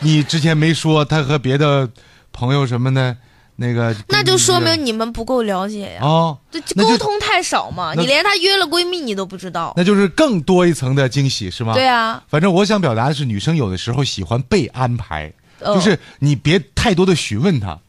[0.00, 1.88] 你之前没说，他和别的
[2.32, 3.16] 朋友什么的，
[3.60, 6.00] 那个那就说明你们不够了解呀。
[6.00, 9.74] 哦，对就沟通太少嘛，你连她约了闺蜜你都不知道。
[9.76, 11.74] 那就是更多一层的惊喜，是吗？
[11.74, 17.80] 对啊，反正我想表达的是，女生有的时候喜欢被安排，哦就是你别太多的询问她，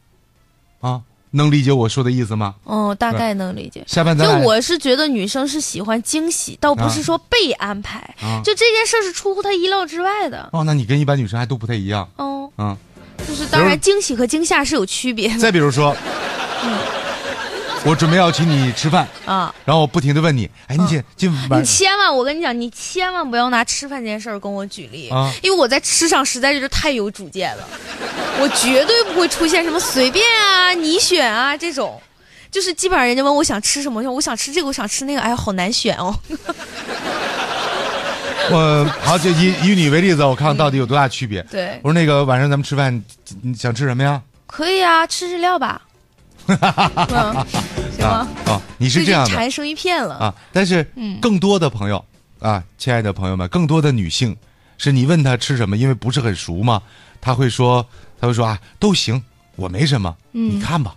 [0.80, 2.56] 啊，能理解我说的意思吗？
[2.64, 3.84] 哦，大概能理解。
[3.86, 7.98] 下半咱俩就我是觉得女生是喜欢惊喜，倒不是说被安排。
[8.20, 10.48] 啊就这件事是出乎她意料之外的。
[10.52, 12.76] 哦，那你跟一般女生还都不太一样，哦，嗯。
[13.28, 15.96] 就是当然惊喜和惊吓是有区别的再比如说，
[16.64, 16.78] 嗯
[17.82, 19.54] 我准备要请你吃饭，啊。
[19.64, 27.66] 然后我不停的问你，哎，你今今晚你千万，我跟你讲，你千万不要拿吃饭这件事儿跟我举例，啊因为我在吃上实在是太有主见了，
[28.38, 31.98] 我绝对不会出现什么随便啊、你选啊这种，
[32.50, 36.14] 就是基本上人家问我想吃什么，我想我想吃这个，我想吃那个，哎呀，好难选哦。
[38.50, 41.42] 我好就以以你为例子，我看看到底有多大区别。
[41.44, 43.02] 对我说那个晚上咱们吃饭，
[43.42, 44.20] 你想吃什么呀？
[44.46, 45.82] 可以啊，吃日料吧。
[46.48, 47.46] 嗯，
[47.96, 48.52] 行啊吗？
[48.52, 50.14] 啊，你是这样的馋生一片了。
[50.16, 52.04] 啊，但是嗯更多的朋友
[52.40, 54.36] 啊，亲爱的朋友们，更多的女性
[54.78, 56.82] 是你问她吃什么，因为不是很熟嘛，
[57.20, 57.86] 她会说，
[58.20, 59.22] 她会说啊，都行，
[59.54, 60.94] 我没什么，嗯你看吧，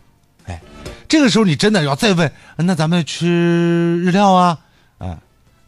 [0.47, 0.59] 哎，
[1.07, 4.57] 这个时候你真的要再问，啊那咱们吃日料啊，
[4.97, 5.19] 啊，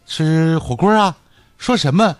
[0.06, 1.14] 吃火锅啊，
[1.58, 2.16] 说什么，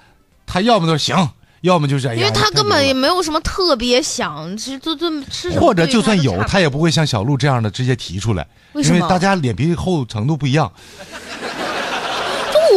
[0.47, 1.31] 他要么就是行，
[1.61, 10.73] 要么就是哎呀，因为他根本也没有什么特别想吃，就就吃什么或者就算有，他也不会像小鹿这样的直接提出来，为因为大家脸皮厚程度不一样。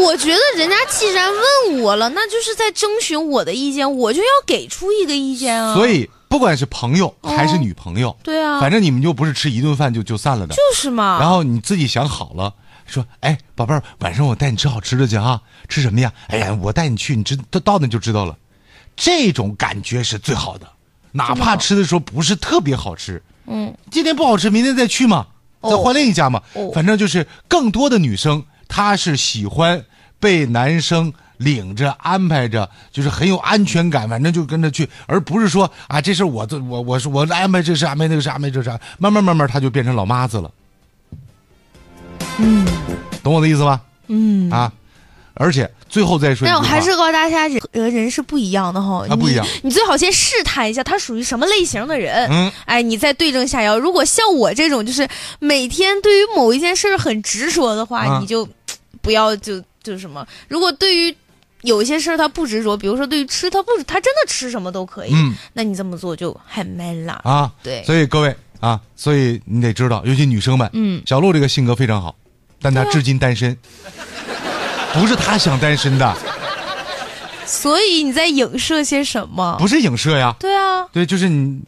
[0.02, 5.74] 我觉得人家既然问我了，那就是在征询我的意见，我就要给出一个意见啊。
[5.74, 10.56] 所以不管是朋友还是哦女朋友，对啊，反正你们就不是吃一顿饭就就散了的。
[10.56, 11.20] 就是嘛。
[11.20, 12.54] 然后你自己想好了，
[12.92, 16.12] 说，哎，宝贝儿，晚上我带你吃好吃的去啊，吃什么呀？
[16.28, 18.38] 哎呀，我带你去，你知到到那就知道了。
[18.96, 20.68] 这种感觉是最好的，
[21.12, 25.26] 哪怕吃的时候不是特别好吃，嗯，今天不好吃，明天再去嘛，
[25.62, 26.42] 哦再换另一家嘛。
[26.54, 29.82] 哦反正就是更多的女生，她是喜欢
[30.20, 40.52] 被男生领着、安排着，就是很有安全感，反正就跟着去，而不是说啊，这事儿我这我我是我安排这事，安排那个事，安排这事，慢慢慢慢，她就变成老妈子了。
[42.40, 42.66] 嗯
[43.24, 43.82] 懂我的意思吗？
[44.08, 44.50] 嗯。
[44.50, 44.72] 啊，
[45.34, 49.06] 而且最后再说一句，但我还是告诉大家，人和人是不一样的哈。
[49.10, 52.28] 啊不一样你，最好先试探一下他属于什么类型的人。
[52.32, 53.78] 嗯，哎，你再对症下药。
[53.78, 55.08] 如果像我这种，就是
[55.40, 58.48] 每天对于某一件事儿很执着的话，啊你就
[59.02, 60.26] 不要就就什么。
[60.48, 61.16] 如果对于
[61.62, 67.20] 有一些事儿他不执着，比如说对于吃他不，他真的吃什么都可以，嗯那你这么做就很 man 了。
[67.24, 72.16] 啊，对所以各位啊，所以你得知道，尤其女生们，嗯小鹿这个性格非常好，
[72.62, 73.58] 但他至今单身，
[74.94, 76.16] 不是他想单身的，
[77.46, 79.56] 所以你在影射些什么？
[79.60, 80.36] 不是影射呀。
[80.40, 81.62] 对啊，对，就是你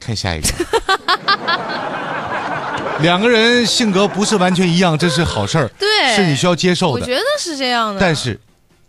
[0.00, 0.48] 看下一个，
[3.00, 7.00] 两个人性格不是完全一样，这是好事儿，对是你需要接受的。
[7.00, 8.00] 我觉得是这样的。
[8.00, 8.40] 但是，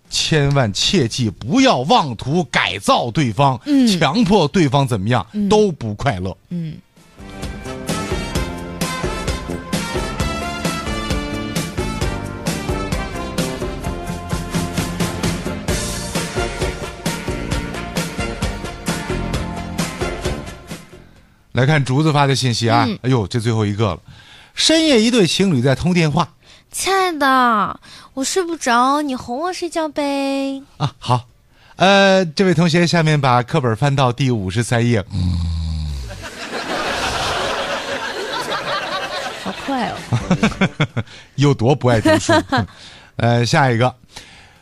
[0.09, 6.37] 千万切记不要妄图改造对方，嗯强迫对方怎么样、都不快乐。
[6.49, 6.75] 嗯，
[21.57, 23.99] 来看竹子发的信息啊，嗯哎呦，这最后一个了。
[24.53, 26.27] 深夜一对情侣在通电话
[26.71, 27.79] 亲爱的，
[28.13, 30.61] 我睡不着，你哄我睡觉呗。
[30.77, 31.25] 啊，好，
[31.77, 35.03] 呃，这位同学下面把课本翻到第五十三页，
[39.43, 41.03] 好快哦！
[41.33, 42.33] 有多不爱读书？
[43.17, 43.95] 呃，下一个，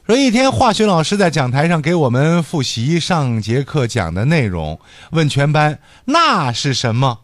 [0.06, 4.80] 说一天化学老师在讲台上给我们复习上节课讲的内容，
[5.10, 7.22] 问全班那是什么？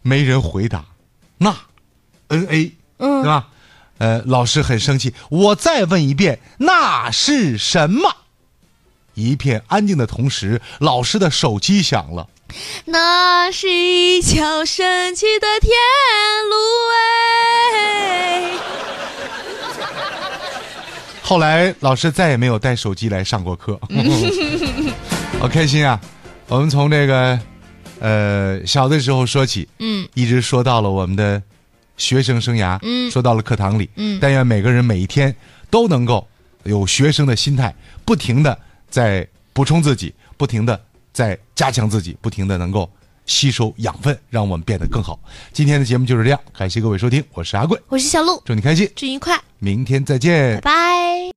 [0.00, 0.86] 没人回答，
[1.36, 1.54] 那
[2.28, 3.48] ，N A，嗯对吧？
[3.98, 8.10] 呃，老师很生气，我再问一遍，那是什么？
[9.12, 12.28] 一片安静的同时，老师的手机响了。
[12.86, 15.70] 那是一条神奇的天
[16.48, 16.56] 路
[16.94, 18.85] 哎。
[21.26, 23.76] 后来老师再也没有带手机来上过课，
[25.40, 26.00] 好开心啊！
[26.46, 27.36] 我们从这个
[27.98, 31.42] 呃小的时候说起，嗯，一直说到了我们的
[31.96, 33.10] 学生生涯，嗯。
[33.10, 34.20] 说到了课堂里，嗯。
[34.22, 35.34] 但愿每个人每一天
[35.68, 36.24] 都能够
[36.62, 37.74] 有学生的心态，
[38.04, 38.56] 不停的
[38.88, 40.80] 在补充自己，不停的
[41.12, 42.88] 在加强自己，不停的能够
[43.26, 45.18] 吸收养分，让我们变得更好。
[45.52, 51.35] 今天的节目就是这样，感谢各位收听，我是阿贵，我是小鹿，祝你开心，祝你愉快，明天再见，拜拜。